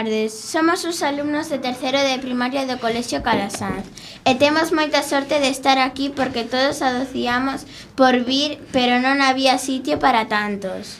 [0.00, 0.32] tardes.
[0.32, 3.84] Somos os alumnos de terceiro de primaria do Colexio Calasanz
[4.24, 7.68] eh, e temos moita sorte de estar aquí porque todos adociamos
[8.00, 10.96] por vir, pero non había sitio para tantos.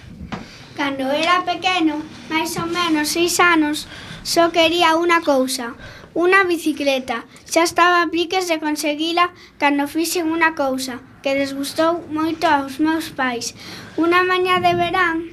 [0.76, 3.88] Cando era pequeno, máis ou menos seis anos,
[4.20, 5.72] só quería unha cousa,
[6.12, 7.24] unha bicicleta.
[7.48, 13.08] Xa estaba a piques de conseguila cando fixen unha cousa que desgustou moito aos meus
[13.08, 13.56] pais.
[13.96, 15.32] Unha mañá de verán,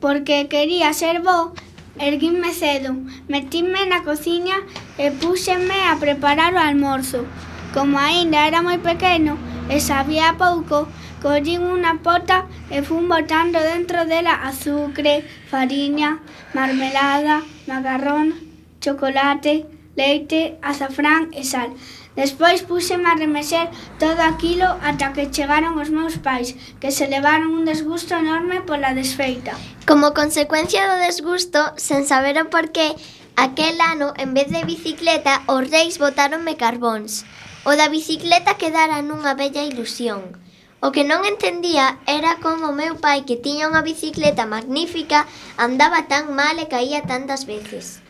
[0.00, 1.52] porque quería ser bo,
[1.98, 2.94] Erguinme cedo,
[3.28, 4.62] metíme na cociña
[4.96, 7.26] e púxenme a preparar o almorzo.
[7.74, 9.34] Como aínda era moi pequeno
[9.66, 10.86] e sabía pouco,
[11.22, 16.22] collín unha pota e fun botando dentro dela azucre, fariña,
[16.54, 18.38] marmelada, macarrón,
[18.80, 19.66] chocolate,
[19.98, 21.74] leite, azafrán e sal.
[22.16, 23.70] Despois puxeme a remexer
[24.02, 28.94] todo aquilo ata que chegaron os meus pais, que se levaron un desgusto enorme pola
[28.98, 29.54] desfeita.
[29.86, 32.98] Como consecuencia do desgusto, sen saber o porqué,
[33.38, 37.22] aquel ano, en vez de bicicleta, os reis botáronme carbóns.
[37.62, 40.34] O da bicicleta quedara nunha bella ilusión.
[40.82, 46.10] O que non entendía era como o meu pai, que tiña unha bicicleta magnífica, andaba
[46.10, 48.02] tan mal e caía tantas veces.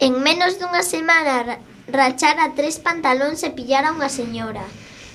[0.00, 4.62] En menos dunha semana rachara tres pantalóns e pillara unha señora.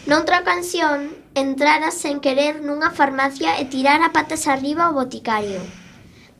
[0.07, 5.59] Noutra ocasión, entrara sen querer nunha farmacia e tirara patas arriba o boticario.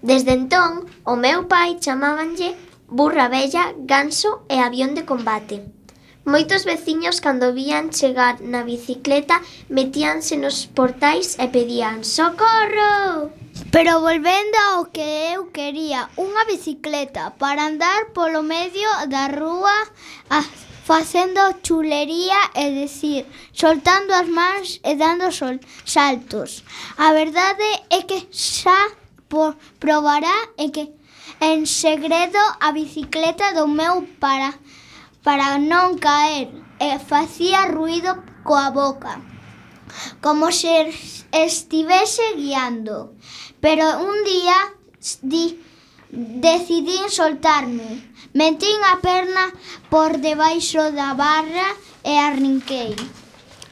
[0.02, 2.56] Desde entón, o meu pai chamábanlle
[2.88, 5.77] burra bella, ganso e avión de combate.
[6.28, 9.40] Moitos veciños cando vían chegar na bicicleta
[9.72, 13.32] metíanse nos portais e pedían socorro.
[13.72, 19.72] Pero volvendo ao que eu quería, unha bicicleta para andar polo medio da rúa
[20.28, 20.44] ah,
[20.84, 23.24] facendo chulería e decir,
[23.56, 25.56] soltando as mans e dando sol,
[25.88, 26.68] saltos.
[27.00, 28.92] A verdade é que xa
[29.32, 30.92] por, probará e que
[31.40, 34.52] en segredo a bicicleta do meu para
[35.28, 36.48] para non caer
[36.80, 39.20] e facía ruido coa boca
[40.22, 40.94] como se
[41.32, 43.14] estivese guiando.
[43.60, 44.58] Pero un día
[45.22, 45.60] di,
[46.10, 48.08] decidín soltarme.
[48.34, 49.52] Metín a perna
[49.90, 52.96] por debaixo da barra e arrinquei.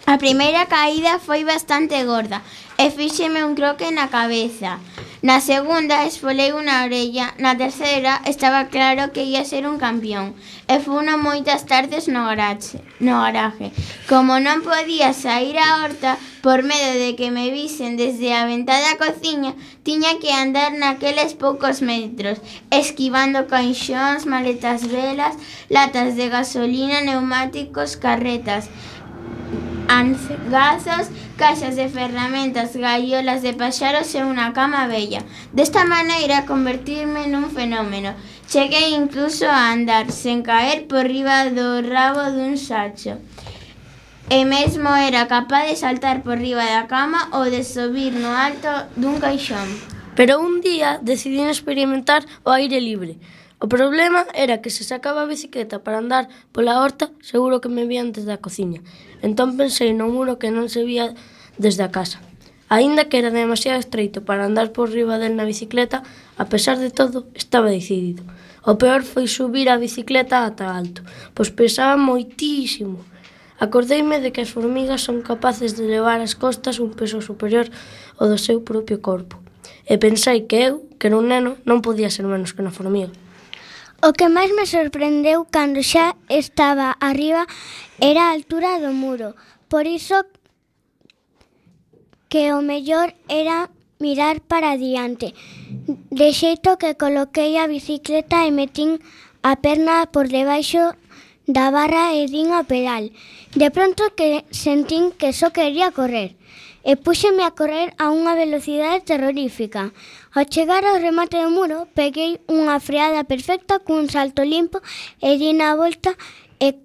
[0.08, 2.42] A primeira caída foi bastante gorda
[2.78, 4.80] e fíxeme un croque na cabeza.
[5.26, 10.38] Na segunda esfolei unha orella, na terceira estaba claro que ia ser un campión
[10.70, 13.74] e funo moitas tardes no garaxe, no garaje.
[14.06, 18.78] Como non podía sair á horta por medo de que me visen desde a ventá
[18.78, 22.38] da cociña, tiña que andar naqueles poucos metros,
[22.70, 25.34] esquivando caixóns, maletas velas,
[25.74, 28.70] latas de gasolina, neumáticos, carretas
[29.88, 35.22] angasas, caixas de ferramentas, gaiolas de paxaros e unha cama bella.
[35.54, 38.14] Desta maneira convertirme nun fenómeno.
[38.48, 43.18] Cheguei incluso a andar sen caer por riba do rabo dun sacho.
[44.30, 48.90] E mesmo era capaz de saltar por riba da cama ou de subir no alto
[48.98, 49.70] dun caixón.
[50.16, 53.20] Pero un día decidín experimentar o aire libre.
[53.60, 57.88] O problema era que se sacaba a bicicleta para andar pola horta, seguro que me
[57.88, 58.82] vían desde a cociña.
[59.26, 61.18] Entón pensei nun muro que non se vía
[61.58, 62.22] desde a casa.
[62.70, 66.06] Aínda que era demasiado estreito para andar por riba del na bicicleta,
[66.38, 68.22] a pesar de todo, estaba decidido.
[68.62, 71.02] O peor foi subir a bicicleta ata alto,
[71.34, 73.02] pois pesaba moitísimo.
[73.58, 77.66] Acordeime de que as formigas son capaces de levar as costas un peso superior
[78.22, 79.42] ao do seu propio corpo.
[79.90, 83.14] E pensei que eu, que era un neno, non podía ser menos que unha formiga.
[84.08, 87.44] O que máis me sorprendeu cando xa estaba arriba
[88.12, 89.30] era a altura do muro.
[89.72, 90.18] Por iso
[92.30, 93.58] que o mellor era
[93.98, 95.34] mirar para diante.
[96.20, 99.02] De xeito que coloquei a bicicleta e metín
[99.42, 100.94] a perna por debaixo
[101.50, 103.10] da barra e din a pedal.
[103.58, 106.38] De pronto que sentín que só quería correr
[106.86, 109.90] e púxeme a correr a unha velocidade terrorífica.
[110.38, 114.78] Ao chegar ao remate do muro, peguei unha freada perfecta cun salto limpo
[115.18, 116.14] e di na volta
[116.62, 116.78] e,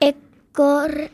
[0.00, 0.08] e,
[0.56, 1.12] cor,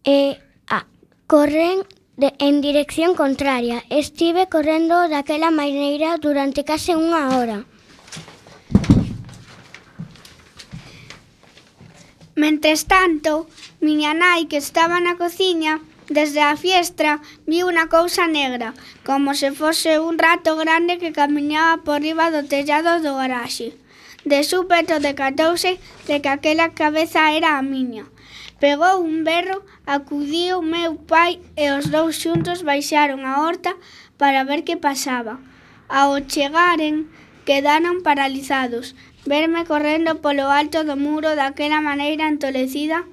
[0.00, 0.40] e
[0.72, 0.88] a,
[1.28, 1.84] corren
[2.16, 3.84] de, en dirección contraria.
[3.92, 7.68] Estive correndo daquela maneira durante case unha hora.
[12.32, 13.44] Mentres tanto,
[13.84, 18.74] miña nai que estaba na cociña Desde a fiestra vi unha cousa negra,
[19.06, 23.78] como se fose un rato grande que camiñaba por riba do tellado do garaxe.
[24.26, 28.10] De súpeto decatouse de que aquela cabeza era a miña.
[28.58, 33.74] Pegou un berro, acudiu meu pai e os dous xuntos baixaron a horta
[34.18, 35.38] para ver que pasaba.
[35.86, 37.10] Ao chegaren,
[37.46, 38.94] quedaron paralizados.
[39.22, 43.06] Verme correndo polo alto do muro daquela maneira entolecida,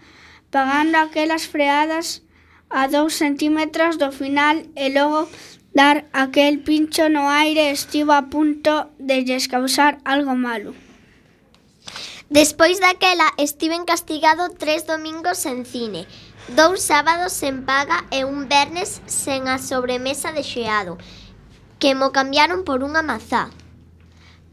[0.49, 2.25] pagando aquelas freadas
[2.69, 5.27] a dous centímetros do final e logo
[5.73, 10.73] dar aquel pincho no aire estivo a punto de lles causar algo malo.
[12.29, 16.05] Despois daquela estiven castigado tres domingos sen cine,
[16.53, 21.01] dous sábados sen paga e un vernes sen a sobremesa de xeado,
[21.81, 23.49] que mo cambiaron por unha mazá.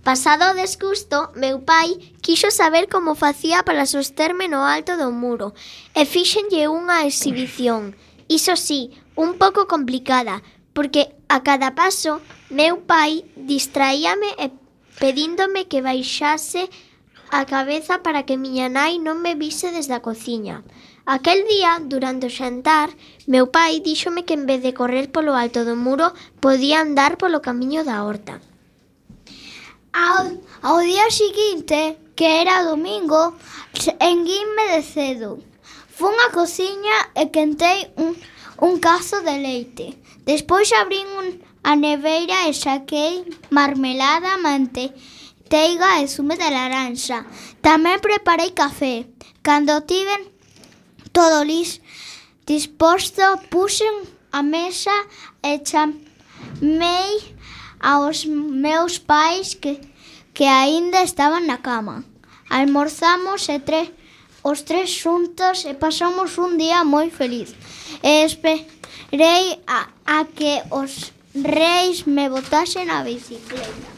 [0.07, 5.53] Pasado o desgusto, meu pai quixo saber como facía para sosterme no alto do muro
[5.93, 7.93] e fíxenlle unha exhibición.
[8.29, 10.43] Iso sí, un pouco complicada,
[10.73, 14.51] porque a cada paso meu pai distraíame e
[15.01, 16.69] pedíndome que baixase
[17.31, 20.63] a cabeza para que miña nai non me vise desde a cociña.
[21.07, 22.91] Aquel día, durante o xantar,
[23.31, 26.11] meu pai díxome que en vez de correr polo alto do muro,
[26.43, 28.43] podía andar polo camiño da horta.
[29.95, 30.27] Ao,
[30.67, 33.39] ao día seguinte, que era domingo,
[34.03, 35.46] enguinme de cedo.
[35.97, 38.13] Fun á cociña e quentei un,
[38.67, 39.97] un cazo de leite.
[40.29, 41.27] Despois abrín un,
[41.65, 47.25] a neveira e saquei marmelada, manteiga e zume de laranxa.
[47.65, 49.09] Tamén preparei café.
[49.41, 50.29] Cando tiven
[51.17, 51.81] todo lis,
[52.45, 53.95] disposto, puxen
[54.37, 54.93] a mesa
[55.41, 57.13] e chamei
[57.81, 59.81] aos meus pais que,
[60.37, 62.05] que aínda estaban na cama.
[62.53, 63.89] Almorzamos e tres
[64.47, 67.51] os tres xuntos e pasamos un día moi feliz.
[67.99, 73.91] E esperei a, a que os reis me botasen a bicicleta.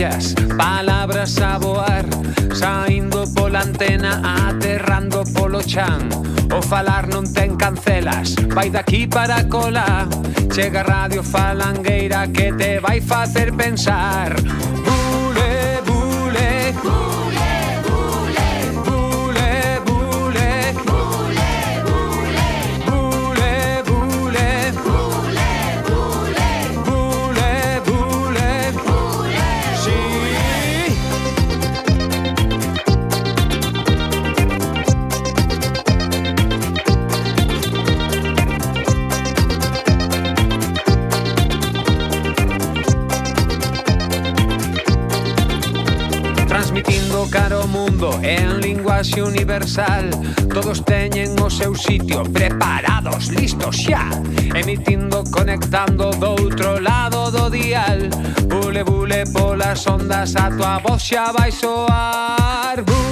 [0.00, 2.04] estrellas, palabras a voar,
[2.54, 6.08] saindo pola antena, aterrando polo chan.
[6.56, 10.08] O falar non ten cancelas, vai daqui para cola.
[10.52, 14.34] Chega radio falangueira que te vai facer pensar.
[14.34, 14.99] Uh,
[49.30, 50.10] universal.
[50.52, 54.10] Todos teñen o seu sitio preparados, listos xa
[54.54, 58.10] Emitindo, conectando do outro lado do dial.
[58.50, 62.82] Bule, bule polas ondas a tua voz xa vai soar.
[62.82, 63.09] Bule,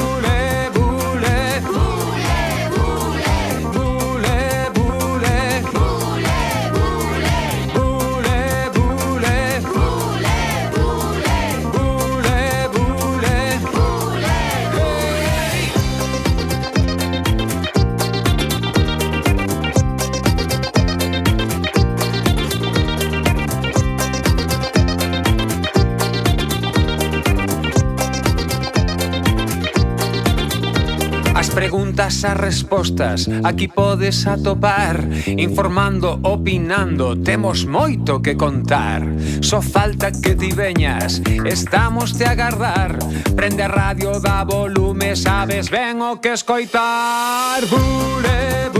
[31.98, 33.28] preguntas a respostas.
[33.42, 37.16] Aquí podes atopar Informando, opinando.
[37.16, 39.02] Temos moito que contar.
[39.40, 41.20] Só falta que ti veñas.
[41.44, 42.98] Estamos te agardar.
[43.34, 47.66] Prende a radio, da volume Sabes ben o que escoitar.
[47.66, 48.77] Bule, bule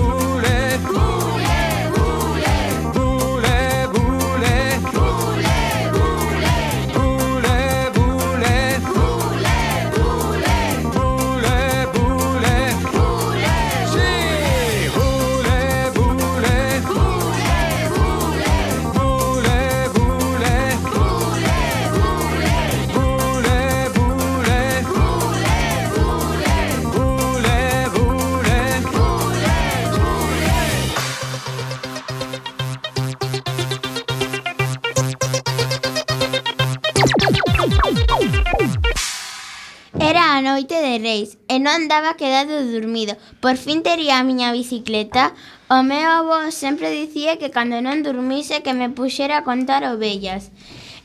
[41.69, 43.13] non daba quedado dormido.
[43.45, 45.37] Por fin tería a miña bicicleta.
[45.69, 50.49] O meu avó sempre que cando non dormise que me puxera a contar ovellas.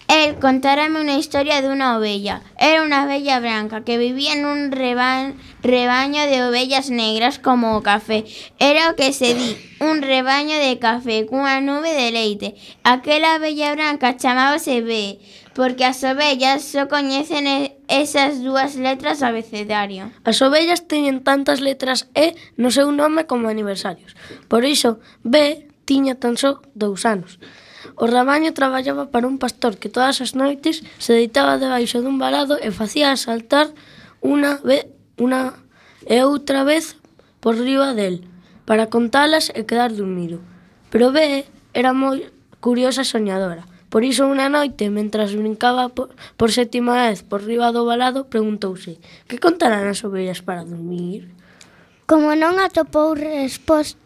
[0.08, 2.44] El contárame unha historia dunha ovella.
[2.60, 5.32] Era unha ovella branca que vivía nun reba
[5.64, 8.28] rebaño de ovellas negras como café.
[8.60, 12.50] Era o que se di, un rebaño de café cunha nube de leite.
[12.84, 15.18] Aquela ovella branca chamábase B,
[15.54, 17.46] porque as ovellas só coñecen
[17.88, 20.10] esas dúas letras do abecedario.
[20.26, 24.18] As ovellas teñen tantas letras E no seu nome como aniversarios.
[24.50, 27.38] Por iso, B tiña tan só dous anos.
[27.96, 32.58] O rabaño traballaba para un pastor que todas as noites se deitaba debaixo dun balado
[32.58, 33.70] e facía saltar
[34.26, 34.90] unha vez
[35.22, 35.54] unha
[36.10, 36.98] e outra vez
[37.38, 38.26] por riba del
[38.66, 40.42] para contalas e quedar dormido.
[40.90, 41.46] Pero B
[41.78, 42.26] era moi
[42.58, 47.70] curiosa e soñadora Por iso unha noite, mentras brincaba por, por sétima vez por riba
[47.70, 48.98] do balado, preguntouse
[49.30, 51.30] que contarán as ovellas para dormir?
[52.10, 54.02] Como non atopou resposta,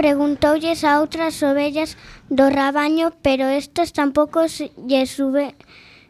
[0.00, 2.00] preguntoulles a outras ovellas
[2.32, 5.52] do rabaño, pero estas tampouco lle sube,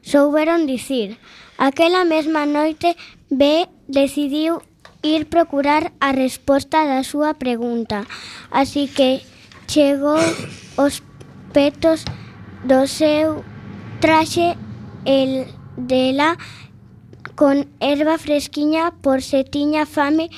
[0.06, 1.18] souberon dicir.
[1.58, 2.94] Aquela mesma noite,
[3.34, 4.62] B decidiu
[5.02, 8.06] ir procurar a resposta da súa pregunta.
[8.54, 9.26] Así que
[9.66, 10.23] chegou
[10.78, 11.02] os
[11.50, 12.06] petos
[12.64, 13.44] do seu
[14.00, 14.56] traxe
[15.04, 16.38] el dela
[17.37, 20.30] con erva fresquiña por se tiña fame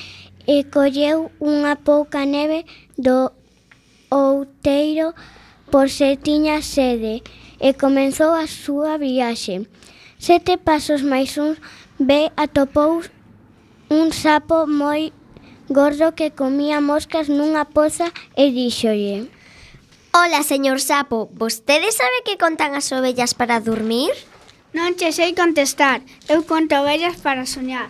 [0.45, 2.67] e colleu unha pouca neve
[2.99, 3.31] do
[4.11, 5.15] outeiro
[5.71, 7.23] por se tiña sede
[7.63, 9.63] e comenzou a súa viaxe.
[10.19, 11.55] Sete pasos máis un
[11.99, 13.07] ve atopou
[13.87, 15.15] un sapo moi
[15.71, 19.36] gordo que comía moscas nunha poza e díxolle
[20.13, 24.11] Ola, señor Sapo, vostede sabe que contan as ovellas para dormir?
[24.73, 27.89] Non che sei contestar, eu conto ovellas para soñar.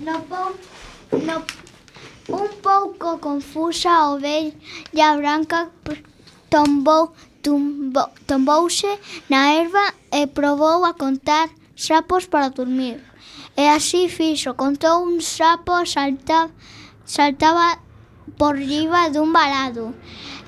[0.00, 0.56] No, pou,
[1.26, 1.44] no,
[2.28, 5.70] un pouco confusa a ovella branca
[6.50, 13.00] tombou, tumbou, tombouse na erva e probou a contar sapos para dormir.
[13.56, 16.50] E así fixo, contou un sapo salta,
[17.04, 17.78] saltaba
[18.38, 19.94] por riba dun balado.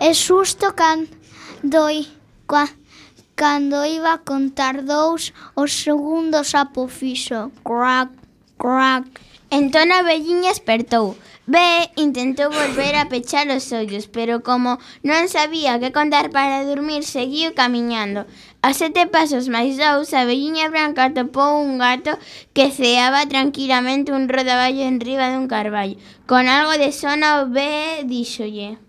[0.01, 1.87] E xusto cando,
[2.47, 2.67] cua,
[3.35, 8.11] cando iba a contar dous, o segundo sapo fixo crac,
[8.59, 9.07] crac.
[9.51, 11.15] Entón a velliña espertou.
[11.47, 11.57] B
[11.95, 17.55] intentou volver a pechar os ollos, pero como non sabía que contar para dormir, seguiu
[17.55, 18.27] camiñando.
[18.67, 22.19] A sete pasos máis dous, a velliña branca atopou un gato
[22.51, 26.01] que ceaba tranquilamente un rodaballo en riba dun carballo.
[26.27, 27.63] Con algo de sona, B
[28.11, 28.83] díxolle...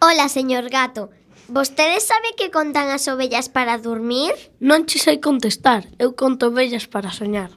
[0.00, 1.10] Ola, señor gato.
[1.48, 4.30] Vostede sabe que contan as ovellas para dormir?
[4.62, 5.90] Non che sei contestar.
[5.98, 7.50] Eu conto ovellas para soñar.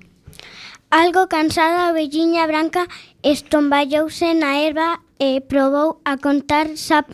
[0.90, 2.90] Algo cansada a velliña branca
[3.22, 7.14] estomballouse na erva e probou a contar sap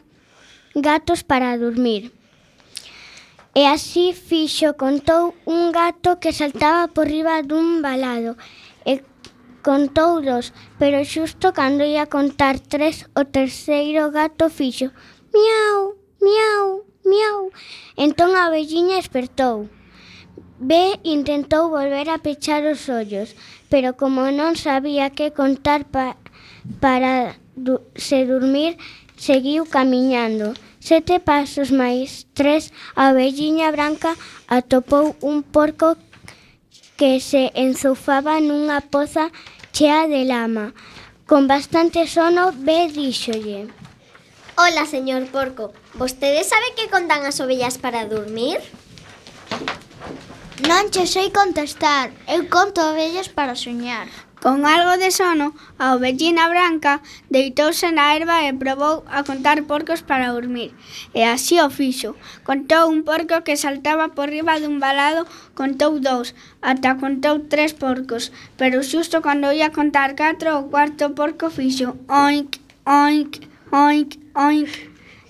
[0.80, 2.16] gatos para dormir.
[3.52, 8.40] E así fixo contou un gato que saltaba por riba dun balado
[8.88, 9.04] e
[9.60, 14.96] contou dos, pero xusto cando ia contar tres, o terceiro gato fixo
[15.38, 15.80] miau,
[16.22, 16.66] miau,
[17.06, 17.40] miau.
[17.96, 19.70] Entón a velliña espertou.
[20.60, 23.36] B intentou volver a pechar os ollos,
[23.70, 26.18] pero como non sabía que contar pa,
[26.82, 28.82] para du, se dormir,
[29.18, 30.58] seguiu camiñando.
[30.82, 34.18] Sete pasos máis tres, a velliña branca
[34.48, 35.98] atopou un porco
[36.98, 39.30] que se enzufaba nunha poza
[39.76, 40.74] chea de lama.
[41.30, 43.77] Con bastante sono, B díxolle...
[44.60, 45.72] Ola, señor Porco.
[45.94, 48.58] Vostede sabe que contan as ovellas para dormir?
[50.66, 52.10] Non che sei contestar.
[52.26, 54.10] Eu conto ovellas para soñar.
[54.42, 60.02] Con algo de sono, a ovellina branca deitouse na erva e probou a contar porcos
[60.02, 60.74] para dormir.
[61.14, 62.18] E así o fixo.
[62.42, 66.34] Contou un porco que saltaba por riba dun balado, contou dous,
[66.66, 68.34] ata contou tres porcos.
[68.58, 72.58] Pero xusto cando ia contar catro, o cuarto porco fixo oink,
[72.90, 74.70] oink, oink, Oink.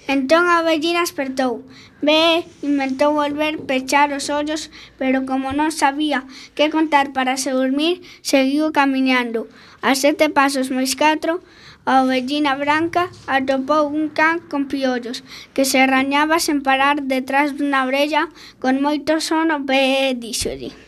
[0.07, 1.63] Entón a vellina despertou.
[2.03, 4.67] Ve, inventou volver pechar os ollos,
[4.99, 6.27] pero como non sabía
[6.59, 9.47] que contar para se dormir, seguiu camiñando.
[9.79, 11.39] A sete pasos máis catro,
[11.87, 15.23] a ovellina branca atopou un can con piollos,
[15.55, 18.27] que se rañaba sen parar detrás dunha orella
[18.59, 20.86] con moito sono e díxolle.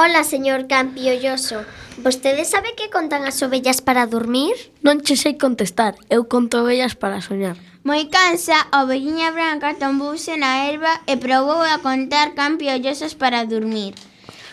[0.00, 1.60] Ola, señor Campiolloso.
[1.98, 4.56] Vostede sabe que contan as ovellas para dormir?
[4.80, 5.92] Non che sei contestar.
[6.08, 7.60] Eu conto ovellas para soñar.
[7.84, 13.92] Moi cansa, a ovelliña branca tombouse na erva e probou a contar campiollosos para dormir.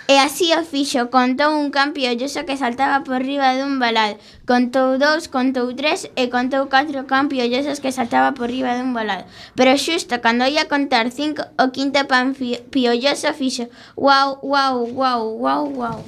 [0.08, 4.15] E así o fixo, contou un campiolloso que saltaba por riba dun balad.
[4.48, 9.28] contou dous, contou tres e contou catro campiollosos que saltaba por riba dun balad.
[9.58, 13.67] Pero xusto cando ia contar cinco, o quinto campiolloso fixo
[14.00, 16.00] guau, guau, guau, guau, guau.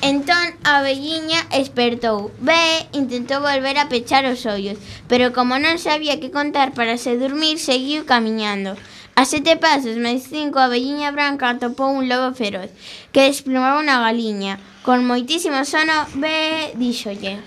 [0.00, 2.32] Entón a velliña espertou.
[2.40, 7.20] Ve intentou volver a pechar os ollos, pero como non sabía que contar para se
[7.20, 8.72] dormir, seguiu camiñando.
[9.16, 12.68] A sete pasos máis cinco a velliña branca atopou un lobo feroz
[13.16, 14.60] que desplumaba unha galiña.
[14.84, 17.40] Con moitísimo sono, ve, díxolle.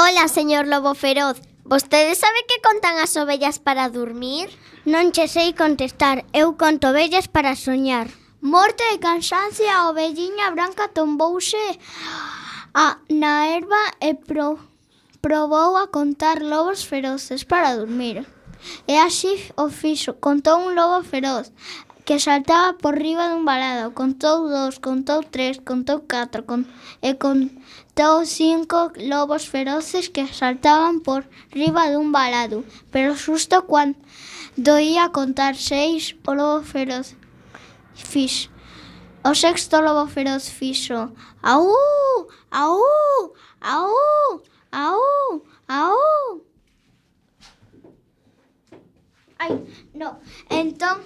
[0.00, 1.36] Ola, señor lobo feroz,
[1.70, 4.50] Vostede sabe que contan as ovellas para dormir?
[4.88, 8.08] Non che sei contestar, eu conto ovellas para soñar.
[8.40, 11.60] Morte de cansancio, a ovelliña branca tombouse
[12.74, 14.58] a, na erva e pro,
[15.20, 18.24] probou a contar lobos feroces para dormir.
[18.86, 20.14] E así o fixo.
[20.20, 21.52] Contou un lobo feroz
[22.04, 23.94] que saltaba por riba dun balado.
[23.94, 26.66] Contou dous, contou tres, contou catro con,
[27.02, 31.22] e contou cinco lobos feroces que saltaban por
[31.54, 32.64] riba dun balado.
[32.90, 37.14] Pero xusto cando ia contar seis o lobo feroz
[37.94, 38.50] fixo.
[39.22, 41.14] O sexto lobo feroz fixo.
[41.42, 41.68] Au!
[42.50, 42.80] Au!
[43.60, 44.42] Au!
[44.72, 45.44] Au!
[45.68, 46.49] Au!
[49.42, 49.56] Ai,
[49.94, 50.20] no.
[50.50, 51.00] Entón,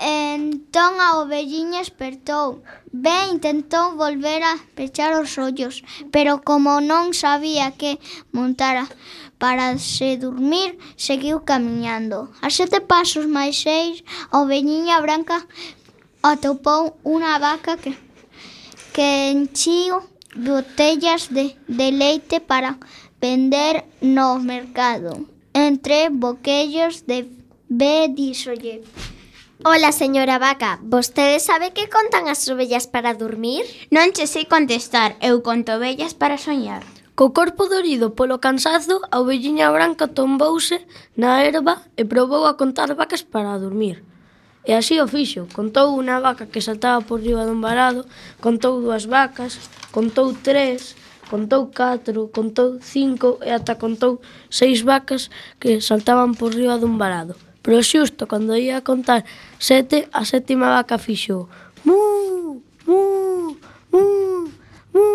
[0.00, 2.62] entón a ovelliña espertou.
[3.04, 5.82] Ben intentou volver a pechar os ollos,
[6.14, 7.98] pero como non sabía que
[8.30, 8.86] montara
[9.42, 12.30] para se dormir, seguiu camiñando.
[12.46, 15.42] A sete pasos máis seis, a ovelliña branca
[16.22, 17.90] atopou unha vaca que,
[18.94, 19.98] que enchiu
[20.38, 22.78] botellas de, de leite para
[23.18, 27.28] vender no mercado entre boquellos de
[27.68, 28.82] ve díxolle
[29.64, 33.62] Ola, señora vaca, vostede sabe que contan as ovellas para dormir?
[33.94, 36.82] Non che sei contestar, eu conto ovellas para soñar.
[37.14, 40.82] Co corpo dorido polo cansazo, a ovelliña branca tombouse
[41.14, 44.02] na erva e probou a contar vacas para dormir.
[44.66, 48.02] E así o fixo, contou unha vaca que saltaba por riba dun varado,
[48.42, 49.62] contou dúas vacas,
[49.94, 50.98] contou tres,
[51.32, 54.20] contou catro, contou cinco e ata contou
[54.52, 57.32] seis vacas que saltaban por riba dun varado.
[57.64, 59.24] Pero xusto cando ia a contar
[59.56, 61.48] sete, a sétima vaca fixou
[61.88, 63.00] mu, mu,
[63.88, 64.04] mu,
[64.92, 65.06] mu,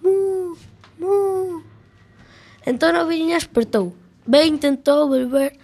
[0.00, 0.14] mu,
[0.96, 1.14] mu.
[2.64, 3.92] Entón a viña despertou.
[4.24, 5.60] Ben intentou volver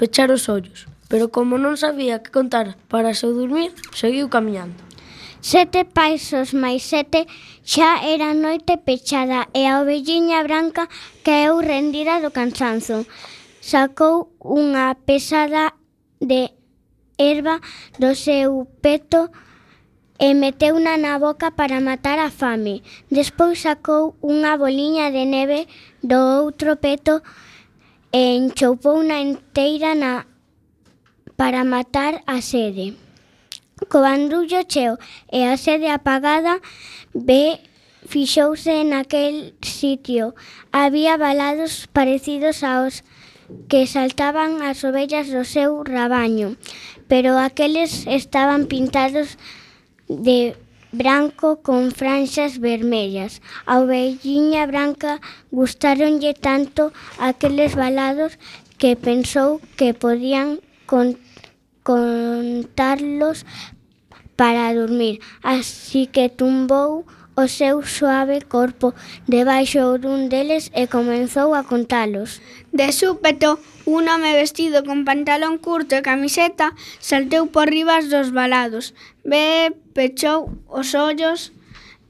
[0.00, 4.91] pechar os ollos, pero como non sabía que contar para seu dormir, seguiu camiñando.
[5.42, 7.26] Sete paixos máis sete
[7.66, 10.86] xa era noite pechada e a ovelliña branca
[11.26, 13.02] caeu rendida do cansanzo.
[13.58, 15.74] Sacou unha pesada
[16.22, 16.54] de
[17.18, 17.58] erva
[17.98, 19.34] do seu peto
[20.14, 22.86] e meteuna na boca para matar a fame.
[23.10, 25.66] Despois sacou unha boliña de neve
[26.06, 27.18] do outro peto
[28.14, 30.22] e enchoupouna enteira na
[31.34, 33.01] para matar a sede
[33.90, 34.98] co bandullo cheo
[35.30, 36.60] e a sede apagada,
[37.14, 37.60] ve
[38.06, 40.34] fixouse naquel sitio.
[40.72, 43.04] Había balados parecidos aos
[43.68, 46.56] que saltaban as ovellas do seu rabaño,
[47.08, 49.36] pero aqueles estaban pintados
[50.08, 50.56] de
[50.92, 53.40] branco con franxas vermellas.
[53.66, 58.38] A ovelliña branca gustáronlle tanto aqueles balados
[58.80, 61.31] que pensou que podían contar
[61.82, 63.44] contarlos
[64.36, 65.20] para dormir.
[65.42, 68.92] Así que tumbou o seu suave corpo
[69.26, 72.44] debaixo dun deles e comenzou a contalos.
[72.72, 78.92] De súpeto, un home vestido con pantalón curto e camiseta salteu por ribas dos balados.
[79.24, 81.56] Ve, pechou os ollos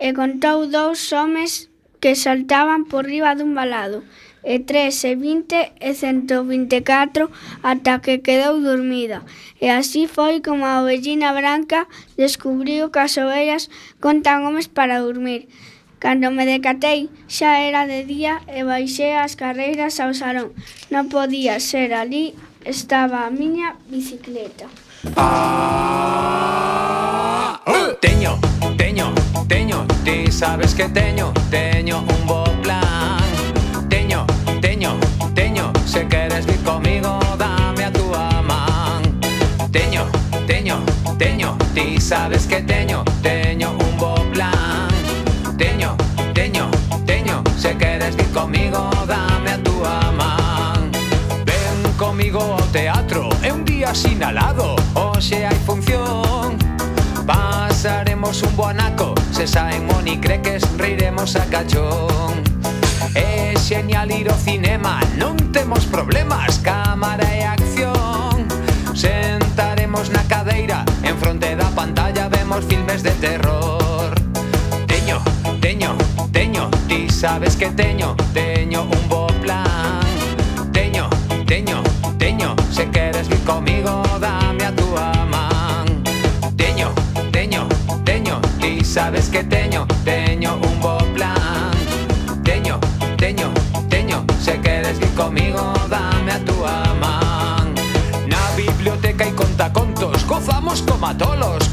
[0.02, 1.70] e contou dous homes
[2.02, 4.02] que saltaban por riba dun balado
[4.42, 7.30] e tres e vinte e cento vinte e catro
[7.62, 9.22] ata que quedou dormida.
[9.62, 11.86] E así foi como a ovellina branca
[12.18, 13.70] descubriu que as ovellas
[14.02, 15.46] contan homes para dormir.
[16.02, 20.50] Cando me decatei, xa era de día e baixei as carreiras ao salón.
[20.90, 22.34] Non podía ser ali,
[22.66, 24.66] estaba a miña bicicleta.
[25.14, 26.42] Ah,
[27.70, 28.34] uh, teño,
[28.74, 29.14] teño,
[29.46, 33.21] teño, ti sabes que teño, teño un bo plan.
[35.92, 39.02] Se queres vir comigo dame a túa man
[39.70, 40.06] Teño,
[40.46, 40.82] teño,
[41.18, 44.88] teño Ti sabes que teño, teño un bo plan.
[45.58, 45.94] Teño,
[46.32, 46.70] teño,
[47.04, 50.90] teño Se queres vir comigo dame a túa man
[51.44, 56.56] Ven comigo ao teatro É un día sinalado Hoxe hai función.
[57.26, 62.40] Pasaremos un boanaco Se saen monicreques Riremos a cachón.
[63.14, 68.48] É xenial ir ao cinema, non temos problemas, cámara e acción.
[68.96, 74.16] Sentaremos na cadeira, en fronte da pantalla vemos filmes de terror.
[74.88, 75.20] Teño,
[75.60, 75.92] teño,
[76.32, 78.01] teño, ti sabes que teño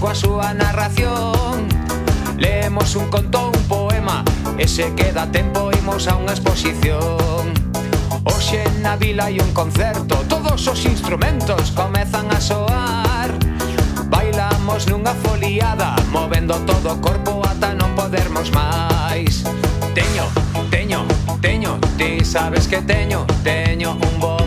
[0.10, 1.70] coa súa narración.
[2.38, 4.26] Leemos un conto, un poema
[4.58, 7.54] E se queda tempo imos a unha exposición.
[8.26, 13.30] Oxe na vila hai un concerto Todos os instrumentos comezan a soar.
[14.10, 19.46] Bailamos nunha foliada Movendo todo o corpo ata non podermos máis.
[19.94, 20.26] Teño,
[20.74, 21.06] teño,
[21.38, 24.39] teño Ti sabes que teño, teño un bo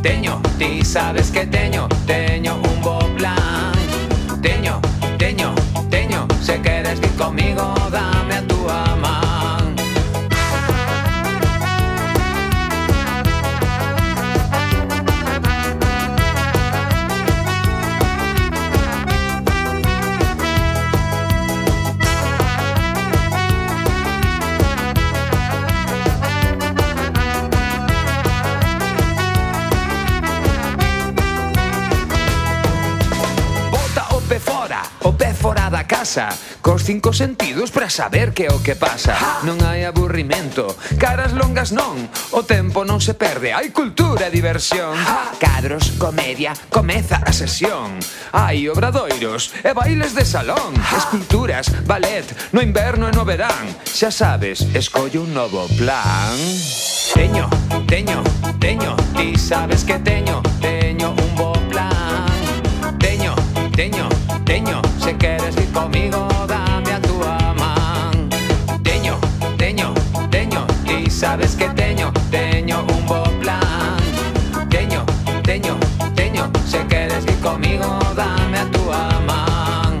[0.00, 1.88] teño, Ti sabes que teño
[36.10, 36.28] casa
[36.60, 39.16] Cos cinco sentidos para saber que é o que pasa.
[39.46, 40.68] Non hai aburrimento,
[41.00, 41.96] caras longas non.
[42.36, 44.92] O tempo non se perde, hai cultura e diversión.
[45.40, 47.96] Cadros, comedia, comeza a sesión.
[48.36, 50.76] Hai obradoiros e bailes de salón.
[50.92, 53.72] Esculturas, ballet, no inverno e no verán.
[53.88, 56.36] Xa sabes, escollo un novo plan.
[57.16, 57.48] Teño,
[57.88, 58.20] teño,
[58.60, 62.28] teño, ti sabes que teño, teño un bo plan.
[63.00, 63.32] Teño,
[63.72, 64.12] teño,
[64.44, 65.39] teño, se queda
[65.72, 68.28] comigo dame a túa man
[68.82, 69.18] Teño,
[69.56, 69.94] teño,
[70.30, 73.96] teño, ti sabes que teño, teño un bo plan
[74.68, 75.04] Teño,
[75.42, 75.76] teño,
[76.14, 80.00] teño, se queres ir comigo dame a túa man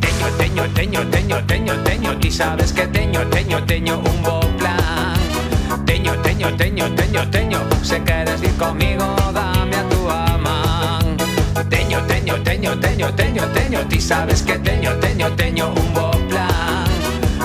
[0.00, 5.16] Teño, teño, teño, teño, teño, teño, ti sabes que teño, teño, teño un bo plan
[5.84, 9.35] Teño, teño, teño, teño, teño, se queres ir comigo dame
[12.56, 16.86] teño, teño, teño, teño Ti sabes que teño, teño, teño un bo plan.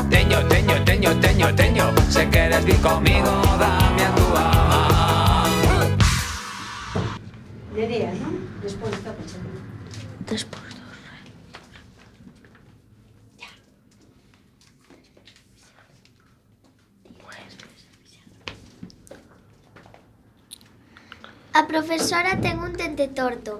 [0.10, 4.44] Teño, teño, teño, teño, teño Se queres vir comigo, dame a tua
[7.74, 8.48] man día, non?
[8.62, 9.50] Despois está pechando.
[10.28, 11.34] Despois rei
[13.42, 13.52] Ya.
[21.54, 23.60] A profesora ten un tente torto.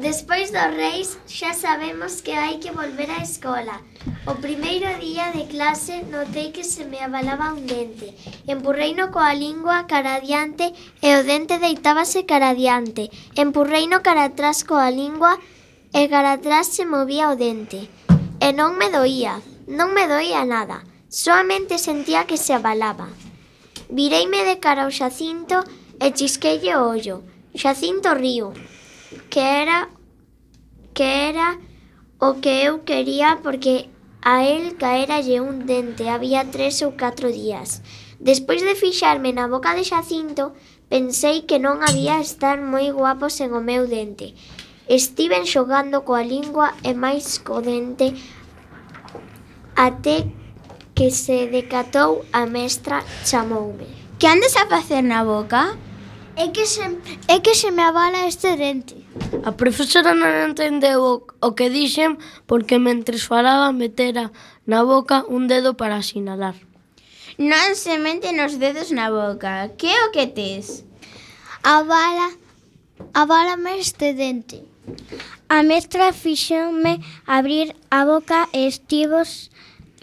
[0.00, 3.84] Despois dos Reis xa sabemos que hai que volver á escola.
[4.24, 8.16] O primeiro día de clase notei que se me abalaba un dente.
[8.48, 10.72] Empurreino coa lingua cara adiante
[11.04, 13.12] e o dente deitábase cara adiante.
[13.36, 15.36] Empurreino cara atrás coa lingua
[15.92, 17.92] e cara atrás se movía o dente.
[18.40, 20.80] E non me doía, non me doía nada.
[21.12, 23.12] Soamente sentía que se abalaba.
[23.92, 25.60] Vireime de cara ao xacinto
[26.00, 27.20] e chisquelle o ollo.
[27.52, 28.56] Xacinto río
[29.30, 29.88] que era
[30.92, 31.58] que era
[32.18, 33.88] o que eu quería porque
[34.20, 37.80] a el caéralle un dente había tres ou catro días.
[38.20, 40.52] Despois de fixarme na boca de Xacinto,
[40.92, 44.36] pensei que non había estar moi guapo sen o meu dente.
[44.90, 48.12] Estiven xogando coa lingua e máis co dente
[49.72, 50.28] até
[50.92, 53.88] que se decatou a mestra chamoume.
[54.20, 55.80] Que andas a facer na boca?
[56.40, 56.80] É que se,
[57.28, 58.96] é que se me abala este dente.
[59.44, 62.16] A profesora non entendeu o, o que dixen
[62.48, 64.32] porque mentres falaba metera
[64.64, 66.56] na boca un dedo para sinalar.
[67.36, 69.68] Non se meten os dedos na boca.
[69.76, 70.88] Que o que tes?
[71.60, 72.32] Abala,
[73.12, 74.64] abálame este dente.
[75.52, 79.52] A mestra fixoume abrir a boca e estivos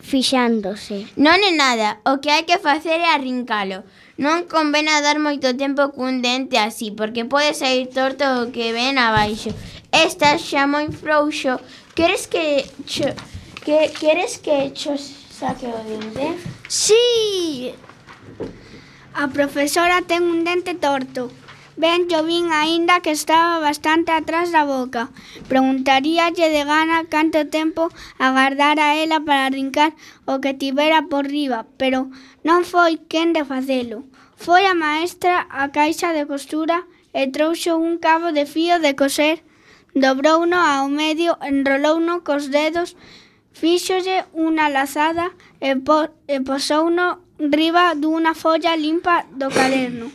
[0.05, 1.09] fixándose.
[1.17, 3.81] Non é nada, o que hai que facer é arrincalo.
[4.17, 8.73] Non convén a dar moito tempo cun dente así, porque pode sair torto o que
[8.73, 9.53] ven abaixo.
[9.93, 11.61] Estás xa moi frouxo.
[11.93, 13.13] Queres que cho,
[13.61, 16.33] que queres que cho saque o dente?
[16.65, 17.73] Sí.
[19.13, 21.29] A profesora ten un dente torto.
[21.77, 25.13] Ben Jovín aínda que estaba bastante atrás da boca.
[25.47, 29.93] Preguntaríalle de gana canto tempo agardara ela para arrincar
[30.25, 32.09] o que tivera por riba, pero
[32.41, 34.09] non foi quen de facelo.
[34.41, 39.45] Foi a maestra á caixa de costura e trouxo un cabo de fío de coser,
[39.93, 42.97] dobrouno ao medio, enrolouno cos dedos,
[43.53, 45.29] fíxolle unha lazada
[45.61, 50.09] e, po e posouno riba dunha folla limpa do caderno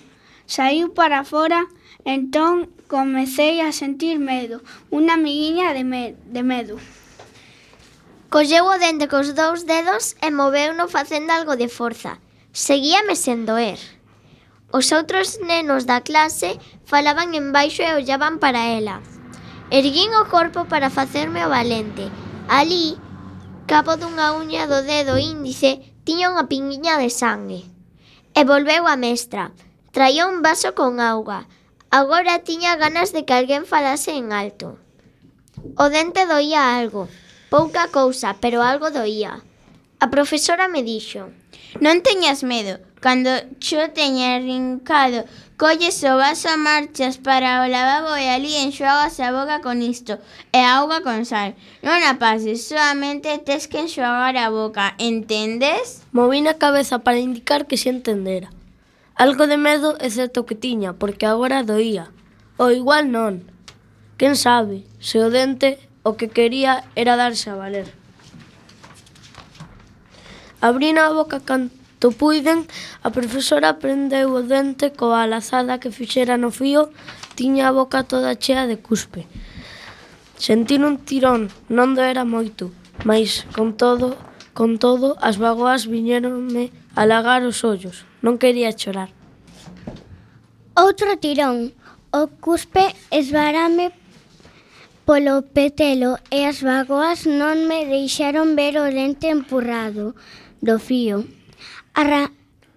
[0.52, 1.64] saíu para fora,
[2.04, 4.60] entón comecei a sentir medo,
[4.92, 6.76] unha amiguiña de, me, de medo.
[8.28, 12.20] Colleu o dente cos dous dedos e moveu-no facendo algo de forza.
[12.52, 13.80] Seguíame sen doer.
[14.76, 19.00] Os outros nenos da clase falaban en baixo e ollaban para ela.
[19.72, 22.12] Erguín o corpo para facerme o valente.
[22.48, 23.00] Alí,
[23.64, 27.64] cabo dunha uña do dedo índice, tiña unha pinguiña de sangue.
[28.36, 29.52] E volveu a mestra.
[29.92, 31.48] Traía un vaso con auga.
[31.90, 34.78] Agora tiña ganas de que alguén falase en alto.
[35.76, 37.08] O dente doía algo.
[37.50, 39.44] Pouca cousa, pero algo doía.
[40.00, 41.28] A profesora me dixo:
[41.84, 42.80] "Non teñas medo.
[43.04, 43.28] Cando
[43.60, 45.28] cho teña rincado,
[45.60, 50.16] colles o vaso a marchas para o lavabo e ali enxuagas a boca con isto
[50.56, 51.52] e auga con sal.
[51.84, 57.68] Non a pases, soamente tes que enxuagar a boca, entendes?" Movín a cabeza para indicar
[57.68, 58.48] que se entendera.
[59.14, 62.08] Algo de medo é certo que tiña, porque agora doía.
[62.56, 63.44] Ou igual non.
[64.16, 67.92] Quen sabe, se o dente o que quería era darse a valer.
[70.62, 72.70] Abrina a boca canto puiden,
[73.02, 76.94] a profesora prendeu o dente coa lazada que fixera no fío,
[77.34, 79.26] tiña a boca toda chea de cuspe.
[80.38, 82.70] Sentín un tirón, non doera moito,
[83.02, 84.14] mais, con todo,
[84.54, 88.06] con todo, as bagoas viñeronme a lagar os ollos.
[88.22, 89.10] Non quería chorar.
[90.78, 91.74] Outro tirón.
[92.12, 93.90] O cuspe esvarame
[95.08, 100.14] polo petelo e as vagoas non me deixaron ver o lente empurrado
[100.60, 101.26] do fío.
[101.96, 102.30] Arra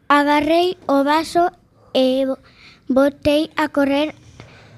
[0.07, 1.51] agarrei o vaso
[1.93, 2.25] e
[2.87, 4.15] botei a correr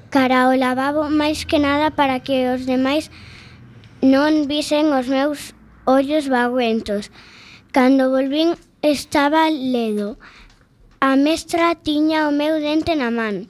[0.10, 3.14] cara ao lavabo máis que nada para que os demais
[4.02, 5.54] non visen os meus
[5.86, 7.14] ollos vaguentos.
[7.72, 10.20] Cando volvín estaba ledo.
[11.00, 13.46] A mestra tiña o meu dente na man.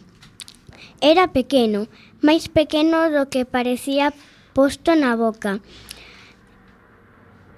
[1.00, 1.88] Era pequeno,
[2.20, 4.12] máis pequeno do que parecía
[4.52, 5.64] posto na boca.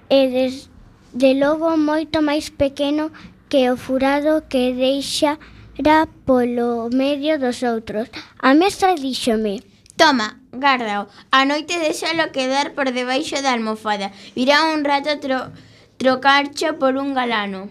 [0.06, 3.10] E desde logo moito máis pequeno
[3.50, 8.14] que o furado que deixara polo medio dos outros.
[8.38, 9.66] A mestra díxome...
[9.98, 11.10] Toma, gárdao.
[11.34, 14.14] A noite deixalo quedar por debaixo da almofada.
[14.38, 15.50] Virá un rato tro
[15.98, 17.68] trocarcho por un galano.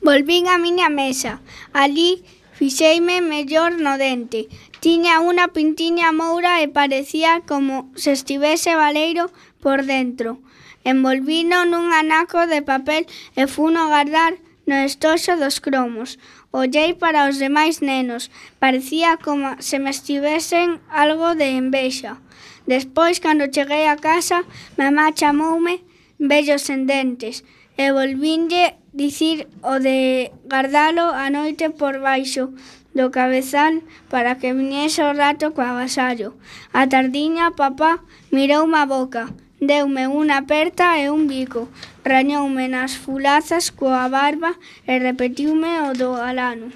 [0.00, 1.40] Volvín á miña mesa.
[1.72, 2.24] Alí
[2.58, 4.48] fixeime mellor no dente.
[4.84, 9.32] Tiña unha pintiña moura e parecía como se estivese valeiro
[9.64, 10.38] por dentro.
[10.84, 13.02] Envolvino nun anaco de papel
[13.34, 16.18] e funo guardar no estoxo dos cromos.
[16.52, 18.30] Ollei para os demais nenos.
[18.62, 22.20] Parecía como se me estivesen algo de envexa.
[22.66, 24.44] Despois, cando cheguei a casa,
[24.78, 25.82] mamá chamoume
[26.18, 27.44] vellos sen dentes
[27.76, 32.48] e volvinlle dicir o de gardalo a noite por baixo
[32.96, 36.32] do cabezal para que viñese o rato coa vasallo.
[36.72, 38.00] A tardiña, papá,
[38.32, 39.28] miroume a boca,
[39.60, 41.68] deume unha aperta e un bico,
[42.08, 44.56] rañoume nas fulazas coa barba
[44.88, 46.72] e repetiume o do galano.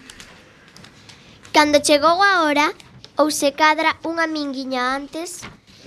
[1.57, 2.69] Cando chegou a hora,
[3.17, 5.41] ou se cadra unha minguiña antes,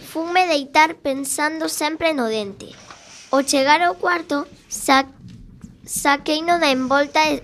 [0.09, 2.73] funme deitar pensando sempre no dente.
[3.29, 5.07] Ao chegar ao cuarto, sac
[5.85, 7.43] Saqueino da envolta e,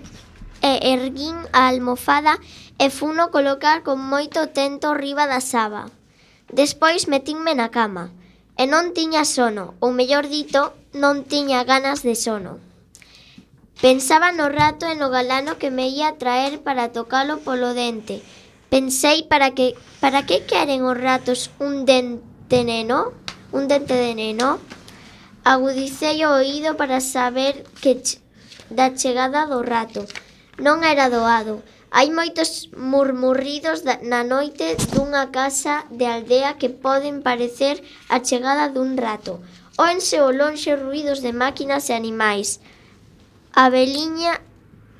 [0.64, 2.40] e erguín a almofada
[2.80, 5.92] e funo colocar con moito tento riba da saba.
[6.48, 8.08] Despois metínme na cama
[8.56, 12.56] e non tiña sono, ou mellor dito, non tiña ganas de sono.
[13.76, 18.24] Pensaba no rato e no galano que me ia traer para tocalo polo dente.
[18.72, 23.12] Pensei para que para que queren os ratos un dente neno,
[23.52, 24.56] un dente de neno.
[25.44, 28.00] Agudicei o oído para saber que
[28.70, 30.06] da chegada do rato.
[30.58, 31.62] Non era doado.
[31.90, 38.94] Hai moitos murmurridos na noite dunha casa de aldea que poden parecer a chegada dun
[38.94, 39.42] rato.
[39.74, 42.62] Oense o lonxe ruidos de máquinas e animais.
[43.50, 44.38] Abeliña,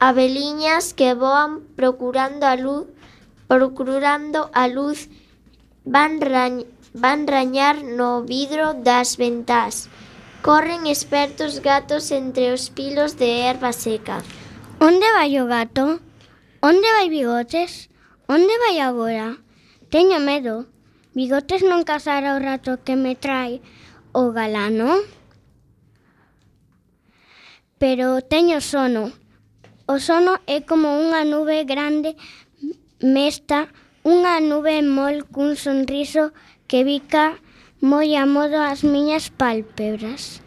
[0.03, 2.91] abeliñas que voan procurando a luz,
[3.47, 5.07] procurando a luz,
[5.85, 9.87] van, rañ, van rañar no vidro das ventás.
[10.43, 14.25] Corren espertos gatos entre os pilos de erva seca.
[14.81, 16.01] Onde vai o gato?
[16.63, 17.91] Onde vai Bigotes?
[18.27, 19.37] Onde vai agora?
[19.93, 20.65] Teño medo.
[21.13, 23.61] Bigotes non casará o rato que me trae
[24.17, 25.05] o galano?
[27.77, 29.13] Pero teño sono.
[29.85, 32.17] O sono é como unha nube grande
[33.05, 33.69] mesta,
[34.09, 36.33] unha nube mol cun sonriso
[36.65, 37.37] que bica
[37.81, 40.45] moi a modo as miñas pálpebras.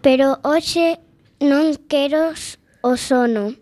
[0.00, 0.96] Pero hoxe
[1.40, 2.32] non quero
[2.80, 3.52] o sono,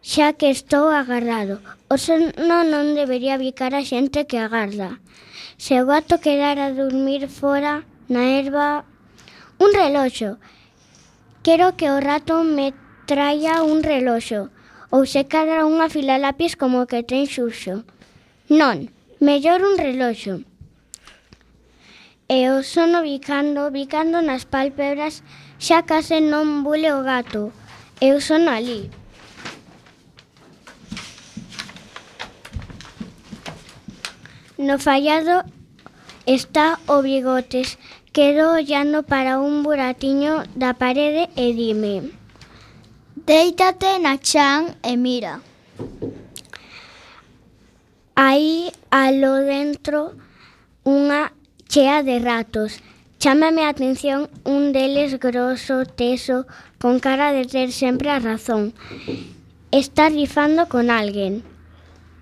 [0.00, 1.60] xa que estou agarrado.
[1.92, 4.96] O sono non debería bicar a xente que agarda.
[5.60, 8.88] Se o gato quedara a dormir fora na erva,
[9.60, 10.40] un reloxo.
[11.44, 12.72] Quero que o rato me
[13.04, 14.48] traia un reloxo
[14.90, 17.84] ou se cadra unha fila lápiz como que ten xuxo.
[18.48, 18.88] Non,
[19.20, 20.46] mellor un reloxo
[22.28, 25.22] e o sono bicando, bicando nas pálpebras,
[25.58, 27.52] xa case non bule o gato,
[28.00, 28.90] e o sono ali.
[34.58, 35.44] No fallado
[36.26, 37.78] está o bigotes,
[38.12, 42.10] quedo ollando para un buratiño da parede e dime...
[43.26, 45.40] Deítate na chan e mira.
[48.14, 50.14] Aí, alo dentro,
[50.86, 51.34] unha
[51.76, 52.80] chea de ratos.
[53.18, 56.46] Chámame a atención un deles grosso, teso,
[56.78, 58.72] con cara de ter sempre a razón.
[59.72, 61.44] Está rifando con alguén.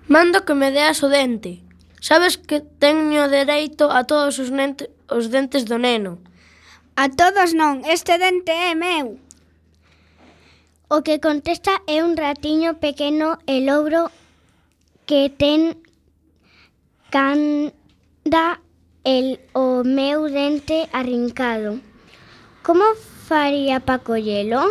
[0.09, 1.63] Mando que me deas o dente.
[2.01, 6.19] Sabes que teño dereito a todos os, nente, os dentes do neno.
[6.99, 9.15] A todos non, este dente é meu.
[10.91, 14.11] O que contesta é un ratiño pequeno e lobro
[15.07, 15.79] que ten
[17.07, 18.59] canda
[19.05, 21.79] el, o meu dente arrincado.
[22.65, 22.83] Como
[23.29, 24.65] faría pa collelo?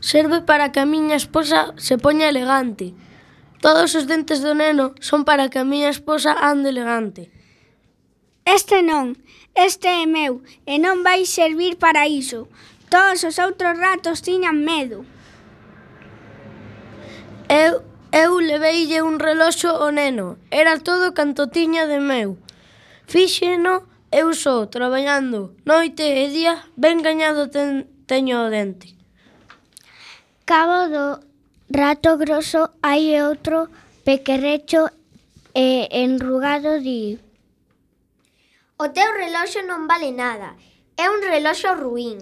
[0.00, 2.92] Serve para que a miña esposa se poña elegante.
[3.62, 7.30] Todos os dentes do neno son para que a miña esposa ande elegante.
[8.42, 9.14] Este non,
[9.54, 12.50] este é meu, e non vai servir para iso.
[12.90, 15.06] Todos os outros ratos tiñan medo.
[17.46, 20.38] Eu, eu leveille un reloxo ao neno.
[20.50, 22.40] Era todo canto tiña de meu.
[23.08, 28.92] Fíxeno eu só, traballando noite e día, ben gañado ten, teño o dente.
[30.44, 31.06] Cabo do
[31.72, 33.72] rato grosso hai outro
[34.04, 34.92] pequerrecho
[35.56, 37.16] e enrugado di.
[38.76, 40.52] O teu reloxo non vale nada,
[41.00, 42.20] é un reloxo ruín.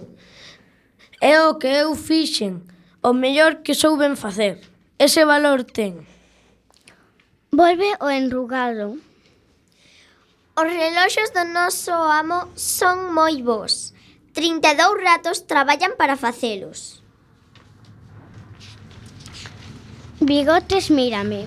[1.19, 2.63] É o que eu fixen,
[3.03, 4.63] o mellor que souben facer.
[4.95, 6.07] Ese valor ten.
[7.51, 9.03] Volve o enrugado.
[10.57, 13.93] Os reloxos do noso amo son moi bons.
[14.33, 17.05] 32 ratos traballan para facelos.
[20.17, 21.45] Bigotes, mírame.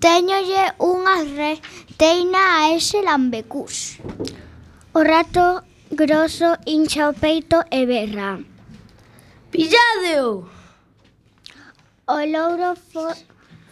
[0.00, 4.00] Téñolle unha reteina a ese lambecús.
[4.96, 5.60] O rato
[5.92, 8.40] grosso hincha o peito e berra.
[9.52, 10.55] Pilladeo!
[12.08, 13.08] O louro fo,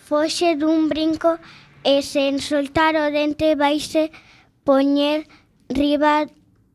[0.08, 1.38] foxe dun brinco
[1.84, 4.10] e sen soltar o dente vaise
[4.66, 5.22] poñer
[5.70, 6.26] riba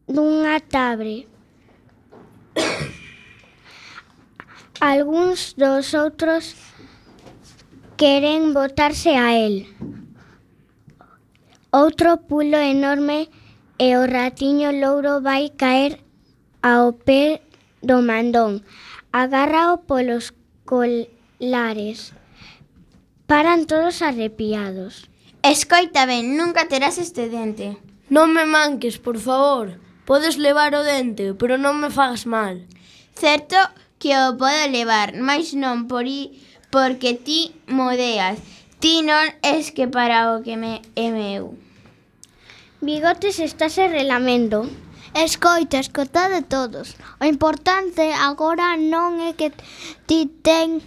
[0.07, 1.27] dunha tabre.
[4.79, 6.55] Alguns dos outros
[7.99, 9.67] queren botarse a el.
[11.75, 13.27] Outro pulo enorme
[13.75, 15.99] e o ratiño louro vai caer
[16.63, 17.43] ao pé
[17.83, 18.63] do mandón.
[19.11, 20.31] Agárrao polos
[20.63, 22.13] col lares.
[23.25, 25.09] Paran todos arrepiados.
[25.41, 27.79] Escoita ben, nunca terás este dente.
[28.11, 29.79] Non me manques, por favor.
[30.03, 32.67] Podes levar o dente, pero non me fagas mal.
[33.15, 33.55] Certo
[34.01, 38.43] que o podo levar, mais non por i, porque ti modeas.
[38.83, 41.55] Ti non es que para o que me é meu.
[42.83, 44.67] Bigotes estáse relamendo.
[45.15, 46.99] Escoita, escoitade todos.
[47.19, 49.55] O importante agora non é que
[50.03, 50.83] ti ten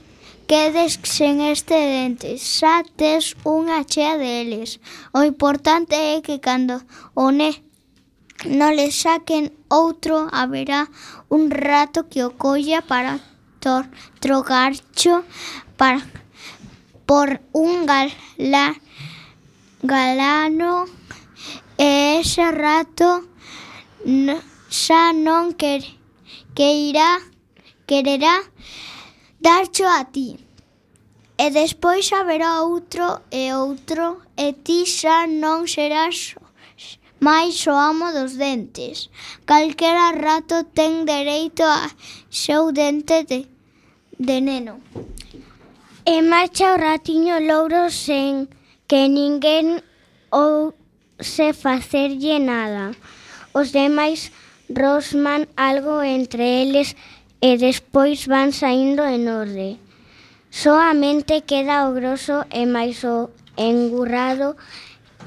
[0.47, 4.81] quedes sen este dente, xa tes unha chea deles.
[5.13, 6.83] O importante é que cando
[7.15, 7.51] o ne
[8.59, 10.91] non le saquen outro, haberá
[11.31, 13.23] un rato que o colla para
[13.63, 13.87] tor
[14.19, 15.23] trogarcho
[15.79, 16.03] para
[17.07, 18.75] por un gala,
[19.83, 20.87] galano
[21.79, 23.23] e ese rato
[24.71, 25.83] xa non quer,
[26.55, 27.23] que irá
[27.87, 28.43] quererá
[29.43, 30.39] Darcho a ti.
[31.37, 36.39] E despois haberá outro e outro e ti xa non serás
[37.19, 39.11] máis o amo dos dentes.
[39.43, 41.91] Calquera rato ten dereito a
[42.31, 43.51] seu dente de,
[44.15, 44.79] de neno.
[46.07, 48.47] E marcha o ratiño louro sen
[48.87, 49.83] que ninguén
[50.31, 50.71] ou
[51.19, 52.95] se facerlle nada.
[53.59, 54.31] Os demais
[54.71, 56.95] rosman algo entre eles
[57.43, 59.83] e despois van saíndo en orde.
[60.49, 64.55] Soamente queda o groso e máis o engurrado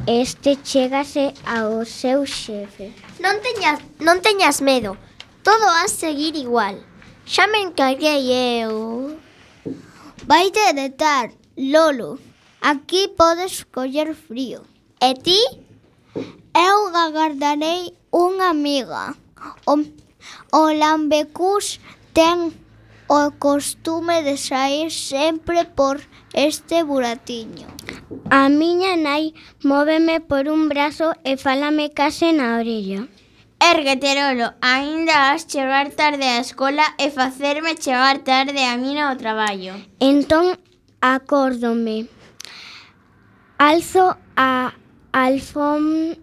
[0.07, 2.95] este chégase ao seu xefe.
[3.19, 4.95] Non teñas, non teñas medo,
[5.43, 6.79] todo a seguir igual.
[7.27, 8.31] Xa me encarguei
[8.63, 9.19] eu.
[10.23, 12.15] Vaite deitar, Lolo.
[12.61, 14.63] Aquí podes coller frío.
[15.03, 15.41] E ti?
[16.55, 19.13] Eu agardarei unha amiga.
[19.67, 19.73] O,
[20.55, 21.83] o lambecús
[22.15, 22.55] ten
[23.07, 26.01] o costume de saír sempre por
[26.33, 27.67] este buratiño.
[28.31, 29.35] A miña nai
[29.69, 33.01] móveme por un brazo e fálame case na orella.
[33.59, 39.19] Érguete, Lolo, aínda has chegar tarde á escola e facerme chegar tarde a mina ao
[39.23, 39.73] traballo.
[39.99, 40.45] Entón,
[41.01, 42.07] acórdome.
[43.59, 44.73] Alzo a
[45.11, 46.15] alfom...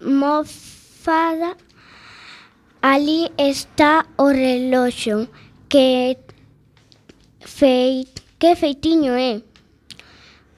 [0.00, 1.50] almofada
[2.82, 5.28] Ali está o reloxo
[5.68, 6.16] que
[7.40, 8.08] fei,
[8.38, 9.42] que feitiño é.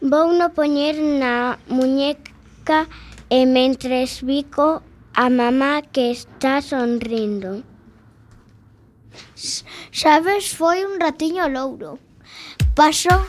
[0.00, 2.86] Vou no poñer na muñeca
[3.28, 4.82] e mentres bico
[5.14, 7.64] a mamá que está sonrindo.
[9.90, 11.98] Sabes, foi un ratiño louro.
[12.76, 13.26] Pasou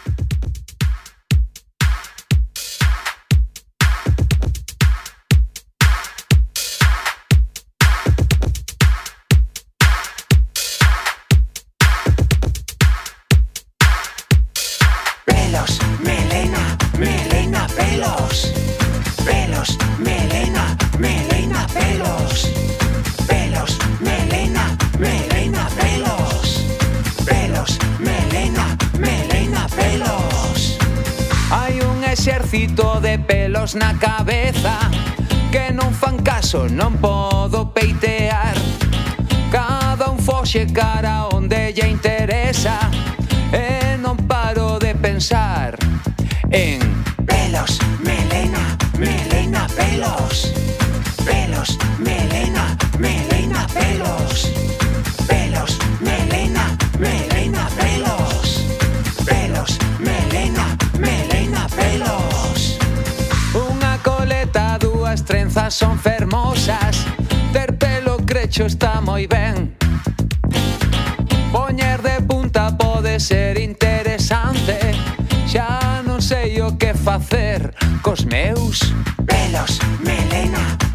[33.75, 34.89] na cabeza
[35.51, 38.53] que non fan caso, non podo peitear.
[39.51, 42.89] Cada un foxe cara onde lle interesa
[43.53, 45.77] E non paro de pensar
[46.49, 46.81] en
[47.29, 50.49] pelos, melena, melena, pelos.
[51.23, 54.49] Pelos, melena, melena, pelos.
[65.25, 67.05] Trenzas son fermosas
[67.51, 69.75] Ter pelo crecho está moi ben.
[71.51, 74.77] Poñer de punta pode ser interesante
[75.47, 78.93] Xa non sei o que facer Cos meus
[79.25, 80.92] pelos melena.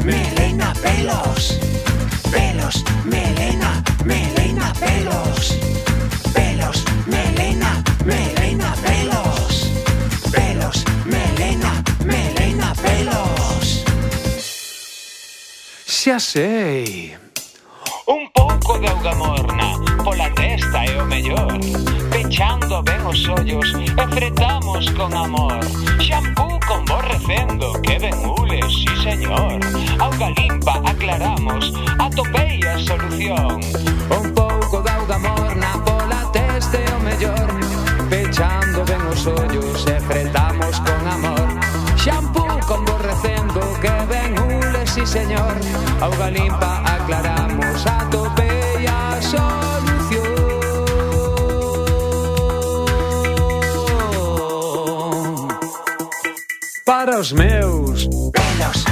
[16.19, 17.15] sei.
[18.07, 21.59] Un pouco de auga morna, pola testa é o mellor.
[22.11, 25.59] Pechando ben os ollos e fretamos con amor.
[25.99, 29.59] Shampoo con bo recendo, que ben ule, sí señor.
[29.99, 33.61] Auga limpa, aclaramos, atopei a solución.
[34.11, 37.49] Un pouco de auga morna, pola testa é o mellor.
[38.09, 40.28] Pechando ben os ollos e fretamos
[45.09, 45.55] señor.
[46.01, 48.47] Auga limpa aclaramos a tope
[48.79, 50.37] e a solución.
[56.85, 58.88] Para os meus pelos.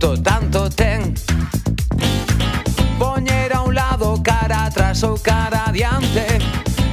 [0.00, 1.14] gusto tanto ten.
[2.98, 6.38] Poñer a un lado cara atrás ou cara adiante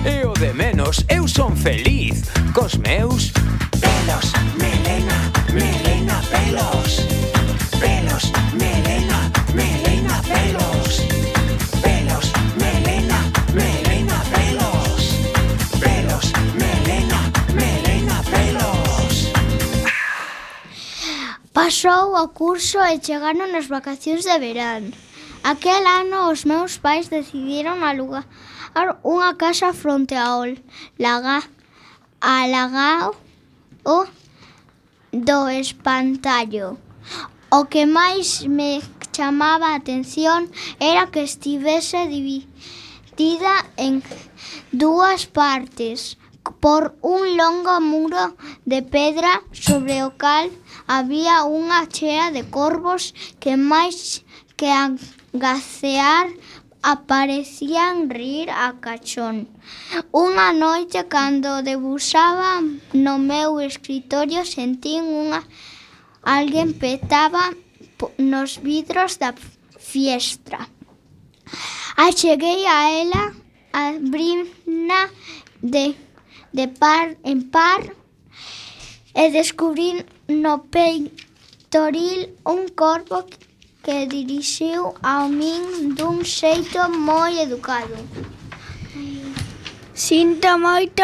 [0.03, 2.23] E o de menos eu son feliz.
[2.53, 3.31] Cos meus
[3.79, 4.76] pelos meus
[21.57, 24.93] Pasou o curso e chegaron as vacacións de verán.
[25.41, 28.29] Aquel ano os meus pais decidiron alugar
[29.01, 30.45] unha casa fronte ao
[31.01, 31.41] laga,
[32.21, 33.17] a lagao
[33.81, 34.05] o
[35.09, 36.77] do espantallo.
[37.49, 44.05] O que máis me chamaba a atención era que estivese dividida en
[44.69, 46.21] dúas partes
[46.61, 50.53] por un longo muro de pedra sobre o cal
[50.87, 53.13] había unha chea de corvos
[53.43, 54.23] que máis
[54.55, 54.95] que a
[55.35, 56.31] gacear
[56.81, 59.51] aparecían rir a cachón.
[60.15, 62.63] Unha noite cando debuxaba
[62.95, 65.43] no meu escritorio sentín unha
[66.23, 67.51] alguén petaba
[68.17, 69.35] nos vidros da
[69.91, 70.71] fiestra.
[71.97, 73.23] Acheguei a ela,
[73.73, 75.09] abrina
[75.61, 75.95] de,
[76.53, 77.81] de par en par
[79.17, 83.25] e descubrín no peitoril un corpo
[83.83, 87.95] que dirixiu ao min dun xeito moi educado.
[89.95, 91.03] Sinto moito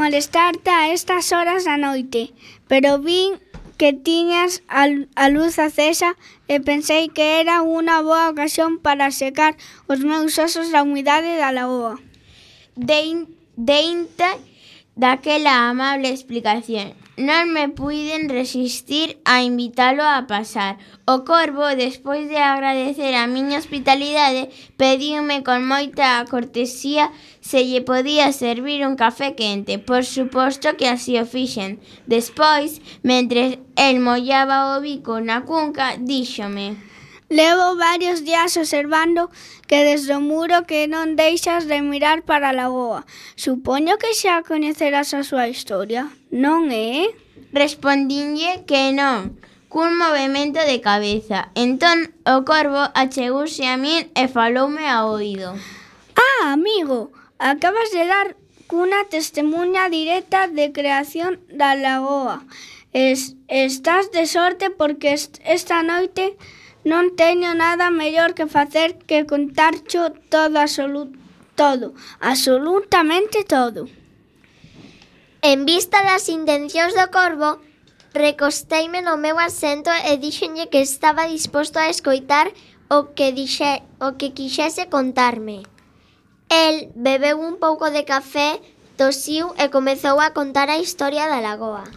[0.00, 2.34] molestarte a estas horas da noite,
[2.68, 3.38] pero vin
[3.78, 6.12] que tiñas a luz acesa
[6.52, 9.56] e pensei que era unha boa ocasión para secar
[9.88, 11.96] os meus osos da humidade da lagoa.
[12.76, 14.28] Deinte
[15.00, 16.99] daquela amable explicación.
[17.20, 20.80] Non me puiden resistir a invitalo a pasar.
[21.04, 24.48] O Corvo, despois de agradecer a miña hospitalidade,
[24.80, 27.12] pediume con moita cortesía
[27.44, 29.76] se lle podía servir un café quente.
[29.76, 31.76] Por suposto que así o fixen.
[32.08, 36.80] Despois, mentre el mollaba o bico na cunca, díxome...
[37.30, 39.30] Levo varios días observando
[39.68, 43.06] que desde o muro que non deixas de mirar para a lagoa.
[43.38, 46.10] Supoño que xa coñecerás a súa historia.
[46.30, 47.10] Non é?
[47.52, 49.34] Respondinlle que non,
[49.66, 51.50] cun movemento de cabeza.
[51.58, 55.58] Entón o corvo achegouse a min e faloume ao oído.
[56.14, 57.10] Ah, amigo,
[57.42, 58.38] acabas de dar
[58.70, 62.46] cunha testemunha directa de creación da lagoa.
[62.94, 66.38] Es, estás de sorte porque esta noite
[66.86, 71.18] non teño nada mellor que facer que contarcho todo absoluto,
[71.58, 73.90] todo, absolutamente todo.
[75.42, 77.64] En vista das intencións do corvo,
[78.12, 82.52] recosteime no meu asento e díxenlle que estaba disposto a escoitar
[82.92, 85.64] o que dixe, o que quixese contarme.
[86.52, 88.60] El bebeu un pouco de café,
[89.00, 91.88] tosiu e comezou a contar a historia da lagoa.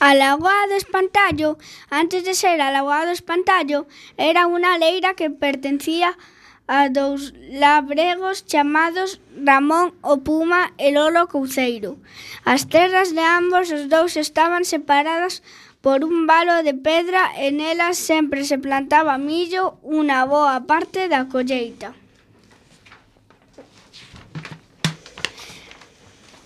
[0.00, 1.60] A lagoa do Espantallo,
[1.92, 3.84] antes de ser a lagoa do Espantallo,
[4.16, 6.39] era unha leira que pertencía a
[6.70, 11.98] a dous labregos chamados Ramón o Puma e Lolo Couceiro.
[12.46, 15.42] As terras de ambos os dous estaban separadas
[15.82, 21.26] por un valo de pedra e nelas sempre se plantaba millo unha boa parte da
[21.26, 21.90] colleita.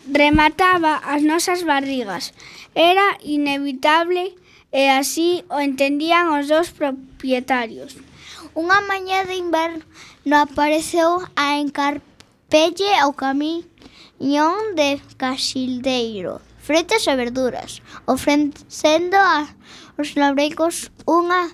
[0.05, 2.33] remataba as nosas barrigas.
[2.75, 4.37] Era inevitable
[4.73, 7.97] e así o entendían os dous propietarios.
[8.55, 9.83] Unha mañá de inverno
[10.25, 21.53] no apareceu a encarpelle ao camiñón de Casildeiro, fretas e verduras, ofrecendo aos labregos unha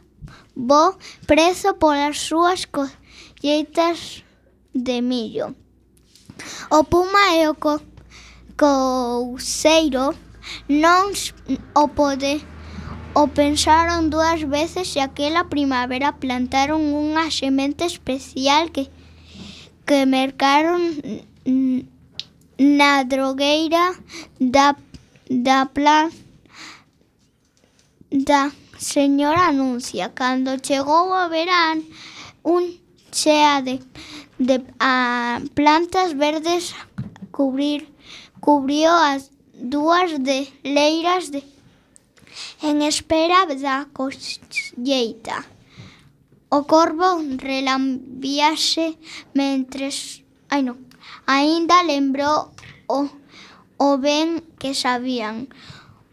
[0.54, 0.94] bo
[1.26, 4.22] prezo polas súas colleitas
[4.74, 5.54] de millo.
[6.70, 7.82] O puma e o co
[8.60, 10.14] couseiro
[10.68, 11.10] non
[11.74, 12.38] o pode
[13.12, 18.86] O pensaron dúas veces e aquela primavera plantaron unha semente especial que
[19.82, 20.94] que mercaron
[22.78, 23.98] na drogueira
[24.38, 24.78] da
[25.26, 26.14] da plan
[28.14, 30.14] da señora Anuncia.
[30.14, 31.82] Cando chegou o verán,
[32.46, 32.78] un
[33.10, 33.82] chea de,
[34.38, 36.74] de a plantas verdes
[37.34, 37.90] cubrir
[38.38, 41.42] cubrió as dúas de leiras de
[42.62, 45.44] en espera da colleita.
[46.50, 48.98] O corvo relambíase
[49.34, 50.78] mentres ai non,
[51.26, 52.50] aínda lembrou
[52.90, 53.06] o,
[53.78, 55.46] o ben que sabían.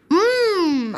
[0.08, 0.94] Mmm!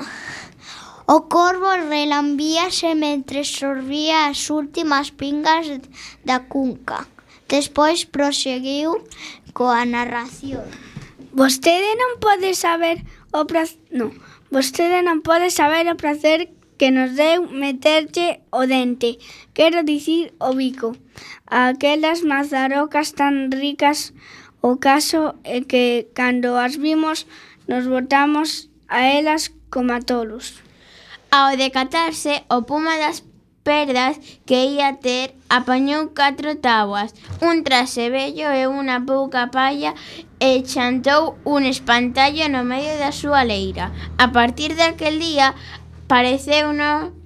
[1.10, 5.66] O corvo relambíase mentre sorbía as últimas pingas
[6.22, 7.08] da cunca.
[7.48, 9.02] Despois proseguiu
[9.56, 10.62] coa narración.
[11.34, 13.02] Vostede non pode saber
[13.34, 13.74] o prazo...
[13.90, 14.14] Non,
[14.50, 19.20] Vostede non pode saber o prazer que nos deu meterlle o dente,
[19.54, 20.96] quero dicir o bico,
[21.46, 24.10] aquelas mazarocas tan ricas
[24.62, 27.26] o caso é que cando as vimos
[27.66, 30.60] nos botamos a elas como a tolos.
[31.30, 33.24] Ao decatarse, o puma das
[33.62, 39.92] perdas que ia ter apañou catro tabuas, un trasebello e unha pouca palla
[40.40, 43.92] e chantou un espantallo no medio da súa leira.
[44.16, 45.54] A partir daquel día
[46.08, 47.20] pareceu no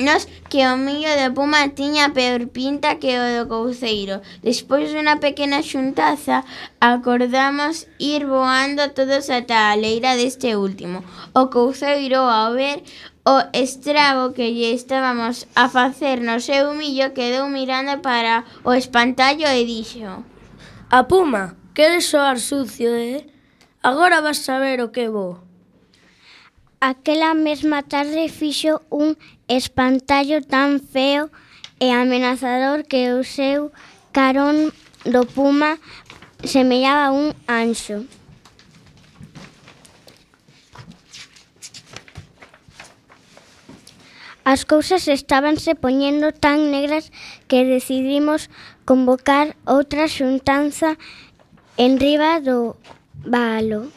[0.00, 4.24] nos que o millo de puma tiña peor pinta que o do couceiro.
[4.42, 6.42] Despois dunha pequena xuntaza,
[6.80, 11.04] acordamos ir voando todos ata a leira deste último.
[11.36, 12.82] O couceiro, ao ver
[13.24, 19.44] O estrago que lle estábamos a facer no seu millo quedou mirando para o espantallo
[19.44, 20.24] e dixo
[20.88, 23.26] A puma, queres soar sucio, eh?
[23.82, 25.38] Agora vas saber o que vou.
[26.80, 29.12] Aquela mesma tarde fixo un
[29.48, 31.28] espantallo tan feo
[31.78, 33.68] e amenazador que o seu
[34.16, 34.72] carón
[35.04, 35.76] do puma
[36.44, 38.08] semellaba un anxo.
[44.50, 47.14] As cousas estábanse poñendo tan negras
[47.46, 48.50] que decidimos
[48.82, 50.98] convocar outra xuntanza
[51.78, 52.74] en riba do
[53.22, 53.94] valo.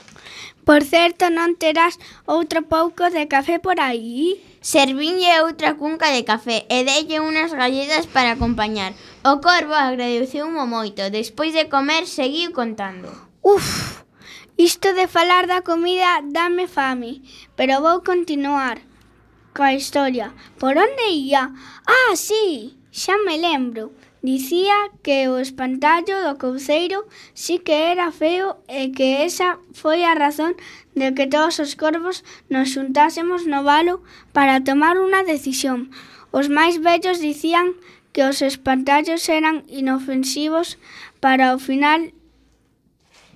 [0.62, 1.98] Por certo, non terás
[2.30, 4.38] outro pouco de café por aí?
[4.62, 8.94] Servinlle outra cunca de café e delle unhas galletas para acompañar.
[9.26, 11.10] O corvo agradeceumo moito.
[11.10, 13.10] Despois de comer, seguiu contando.
[13.42, 14.06] Uf,
[14.54, 17.26] isto de falar da comida dame fame,
[17.58, 18.93] pero vou continuar
[19.54, 20.34] coa historia.
[20.60, 21.54] Por onde ia?
[21.86, 23.92] Ah, sí, xa me lembro.
[24.24, 30.16] Dicía que o espantallo do couceiro sí que era feo e que esa foi a
[30.16, 30.56] razón
[30.96, 34.00] de que todos os corvos nos xuntásemos no valo
[34.32, 35.92] para tomar unha decisión.
[36.32, 37.76] Os máis vellos dicían
[38.16, 40.80] que os espantallos eran inofensivos
[41.20, 42.16] para o final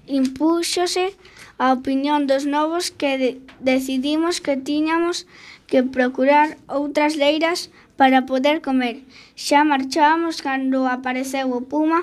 [0.08, 1.20] impúxose
[1.60, 5.28] a opinión dos novos que de decidimos que tiñamos
[5.68, 9.04] que procurar outras leiras para poder comer.
[9.36, 12.02] Xa marchábamos cando apareceu o puma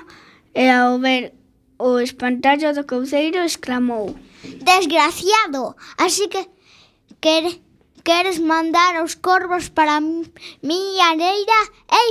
[0.53, 1.33] e ao ver
[1.77, 4.15] o espantallo do couceiro exclamou
[4.63, 6.47] Desgraciado, así que
[7.19, 7.61] quere,
[8.03, 11.59] queres mandar os corvos para mi areira?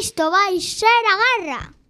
[0.01, 1.84] Isto vai ser a guerra!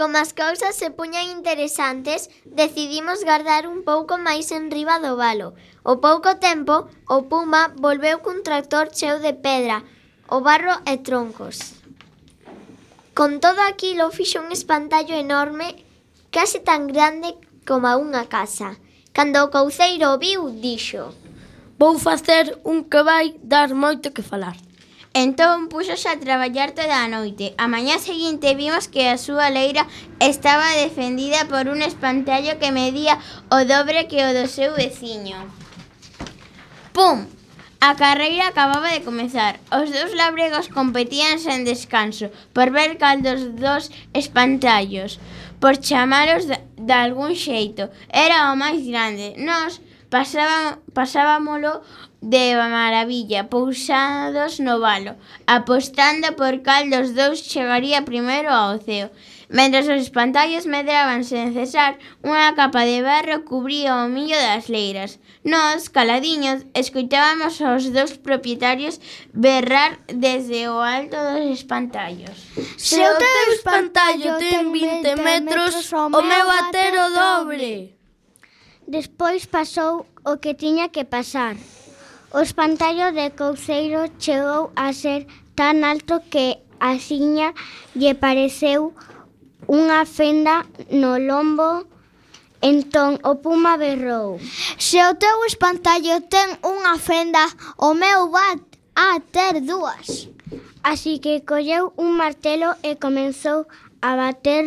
[0.00, 5.52] Como as cousas se puñan interesantes, decidimos gardar un pouco máis en riba do valo.
[5.84, 9.84] Ao pouco tempo, o puma volveu cun tractor cheo de pedra,
[10.32, 11.76] o barro e troncos.
[13.12, 15.84] Con todo aquilo fixo un espantallo enorme,
[16.32, 17.36] case tan grande
[17.68, 18.80] como unha casa.
[19.12, 21.12] Cando o couceiro o viu, dixo
[21.76, 24.69] Vou facer un que vai dar moito que falar.
[25.12, 27.54] Entón puxose a traballar toda a noite.
[27.58, 29.90] A mañá seguinte vimos que a súa leira
[30.22, 33.18] estaba defendida por un espantallo que medía
[33.50, 35.50] o dobre que o do seu veciño.
[36.94, 37.26] Pum!
[37.82, 39.58] A carreira acababa de comezar.
[39.72, 45.18] Os dous labregos competían sen descanso por ver cal dos dos espantallos,
[45.58, 47.90] por chamalos de, de algún xeito.
[48.14, 49.34] Era o máis grande.
[49.40, 51.82] Nos, Pasaba, pasábamolo
[52.20, 55.14] de maravilla, pousados no valo,
[55.46, 59.08] apostando por cal dos dous chegaría primeiro ao ceo.
[59.48, 65.18] Mentre os espantallos medraban sen cesar, unha capa de barro cubría o millo das leiras.
[65.42, 69.02] Nos, caladiños, escoitábamos aos dous propietarios
[69.34, 72.36] berrar desde o alto dos espantallos.
[72.78, 77.99] Se o teu espantallo ten 20 metros, o meu atero dobre.
[78.90, 81.54] Despois pasou o que tiña que pasar.
[82.34, 87.54] O espantallo de Couceiro chegou a ser tan alto que a xiña
[87.94, 88.90] lle pareceu
[89.70, 91.86] unha fenda no lombo
[92.60, 94.42] Entón o puma berrou.
[94.76, 97.46] Se o teu espantallo ten unha fenda,
[97.78, 98.58] o meu va
[98.98, 100.28] a ter dúas.
[100.82, 103.70] Así que colleu un martelo e comezou
[104.02, 104.66] a bater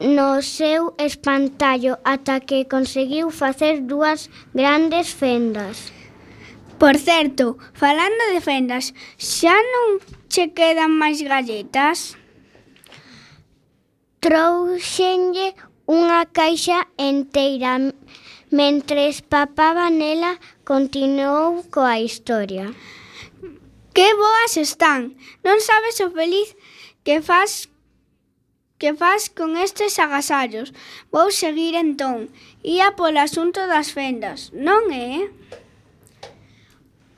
[0.00, 5.92] no seu espantallo ata que conseguiu facer dúas grandes fendas.
[6.80, 10.00] Por certo, falando de fendas, xa non
[10.32, 12.16] che quedan máis galletas?
[14.24, 15.52] Trouxenlle
[15.84, 17.92] unha caixa enteira
[18.48, 22.72] mentre papaba nela continuou coa historia.
[23.92, 25.12] Que boas están!
[25.44, 26.56] Non sabes o feliz
[27.04, 27.68] que faz
[28.80, 30.72] Que faz con estes agasallos?
[31.12, 32.32] Vou seguir entón.
[32.64, 35.20] Ía polo asunto das fendas, non eh?
[35.20, 35.40] é?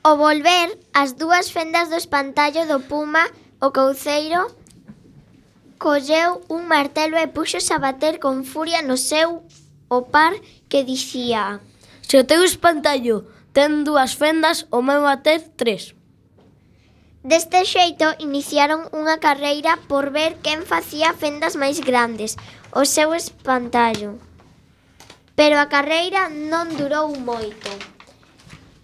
[0.03, 3.23] O volver, as dúas fendas do espantallo do puma,
[3.63, 4.51] o couceiro,
[5.79, 9.47] colleu un martelo e puxos a bater con furia no seu
[9.87, 10.35] o par
[10.67, 11.63] que dicía
[12.03, 13.23] Se o teu espantallo
[13.55, 15.95] ten dúas fendas, o meu bater tres.
[17.23, 22.35] Deste xeito iniciaron unha carreira por ver quen facía fendas máis grandes,
[22.75, 24.19] o seu espantallo.
[25.39, 27.71] Pero a carreira non durou moito,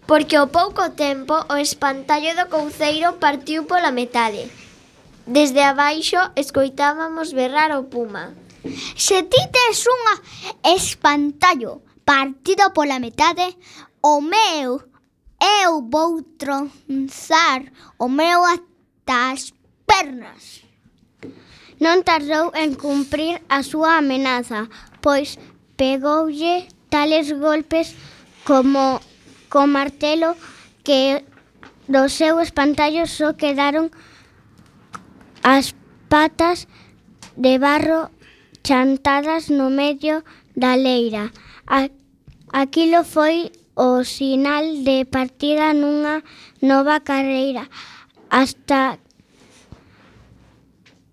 [0.08, 4.48] porque ao pouco tempo o espantallo do couceiro partiu pola metade.
[5.28, 8.34] Desde abaixo escoitábamos berrar o puma.
[8.96, 10.16] Se ti tes unha
[10.64, 13.52] espantallo partido pola metade,
[14.02, 14.89] o meu
[15.40, 17.64] Eu vou tronzar
[17.98, 19.54] o meu ata as
[19.88, 20.64] pernas.
[21.80, 24.68] Non tardou en cumprir a súa amenaza,
[25.00, 25.40] pois
[25.80, 27.96] pegoulle tales golpes
[28.44, 29.00] como
[29.48, 30.36] co martelo
[30.84, 31.24] que
[31.88, 33.88] do seu espantallo só quedaron
[35.42, 35.72] as
[36.12, 36.68] patas
[37.40, 38.12] de barro
[38.68, 40.20] chantadas no medio
[40.56, 41.32] da leira.
[42.52, 46.19] Aquilo foi o sinal de partida nunha
[46.61, 47.63] nova carreira
[48.30, 48.99] hasta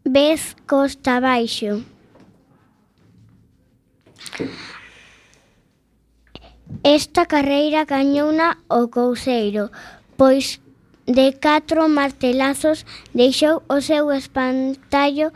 [0.04, 1.86] vez costa abaixo.
[6.82, 9.70] Esta carreira gañouna o Couseiro,
[10.18, 10.58] pois
[11.06, 15.30] de catro martelazos deixou o seu espantallo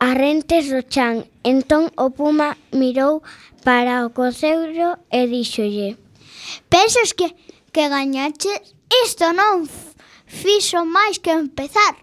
[0.00, 1.28] arrentes do chan.
[1.44, 3.22] Entón o puma mirou
[3.62, 6.00] para o coceiro e díxolle
[6.68, 7.34] Pensas que,
[7.72, 8.74] que gañaches?
[9.04, 9.68] Isto non
[10.26, 11.94] fixo máis que empezar.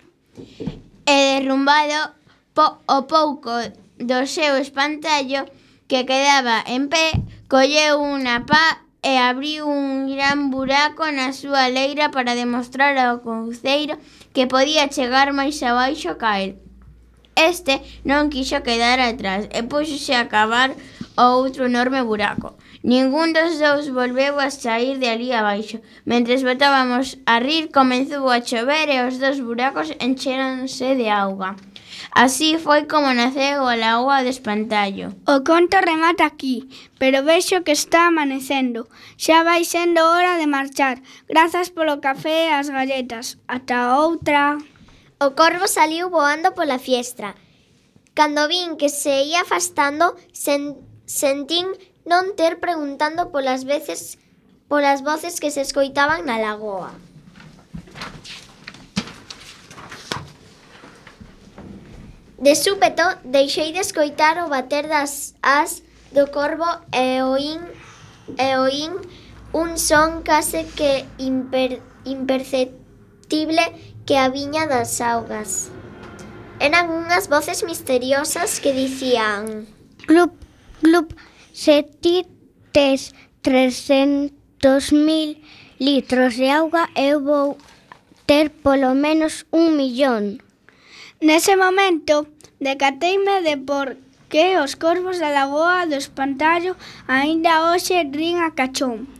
[1.07, 2.15] E derrumbado
[2.55, 3.51] po o pouco
[3.99, 5.47] do seu espantallo
[5.87, 7.11] que quedaba en pé,
[7.51, 13.95] colleu unha pá e abriu un gran buraco na súa leira para demostrar ao conceiro
[14.35, 16.66] que podía chegar máis abaixo ca el.
[17.37, 20.73] Este non quixo quedar atrás e puxose a cavar
[21.13, 22.57] outro enorme buraco.
[22.81, 25.77] Ningún dos dous volveu a sair de ali abaixo.
[26.09, 31.55] Mentres botábamos a rir, comezou a chover e os dos buracos enchéronse de auga.
[32.11, 35.07] Así foi como naceu a lagoa de Espantallo.
[35.33, 38.87] O conto remata aquí, pero vexo que está amanecendo.
[39.17, 40.97] Xa vai sendo hora de marchar.
[41.29, 43.37] Grazas polo café e as galletas.
[43.47, 44.57] Ata outra.
[45.19, 47.33] O corvo saliu voando pola fiestra.
[48.13, 50.77] Cando vin que se ía afastando, sen,
[51.09, 51.73] sentín
[52.05, 54.21] non ter preguntando polas veces
[54.69, 56.93] polas voces que se escoitaban na lagoa.
[62.37, 65.81] De súpeto, deixei de escoitar o bater das as
[66.13, 67.65] do corvo e oín,
[68.37, 68.93] e oín
[69.49, 75.69] un son case que imper, imperceptible que a viña das augas.
[76.59, 79.67] Eran unhas voces misteriosas que dicían
[80.07, 80.33] Glup,
[80.81, 81.13] glup,
[81.51, 82.25] se ti
[82.71, 85.37] tes 300.000
[85.77, 87.57] litros de auga eu vou
[88.25, 90.41] ter polo menos un millón.
[91.19, 92.27] Nese momento,
[92.59, 93.97] decateime de por
[94.29, 99.16] que os corvos da lagoa do espantallo aínda hoxe rin a cachón.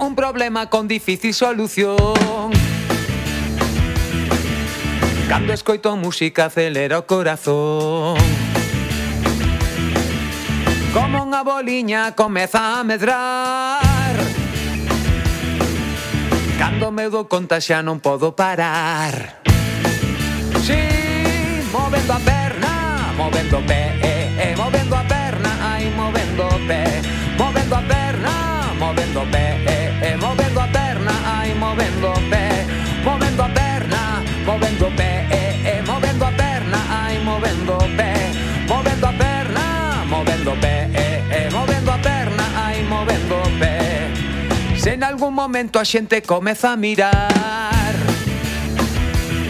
[0.00, 2.50] un problema con difícil solución.
[5.28, 8.18] Cando escoito música acelera o corazón.
[10.90, 14.16] Como unha boliña comeza a medrar.
[16.58, 19.38] Cando me dou conta xa non podo parar.
[20.66, 20.82] Si, sí,
[21.70, 22.72] movendo a perna,
[23.14, 23.99] movendo o pé.
[45.10, 48.19] algún momento a xente comeza a mirar.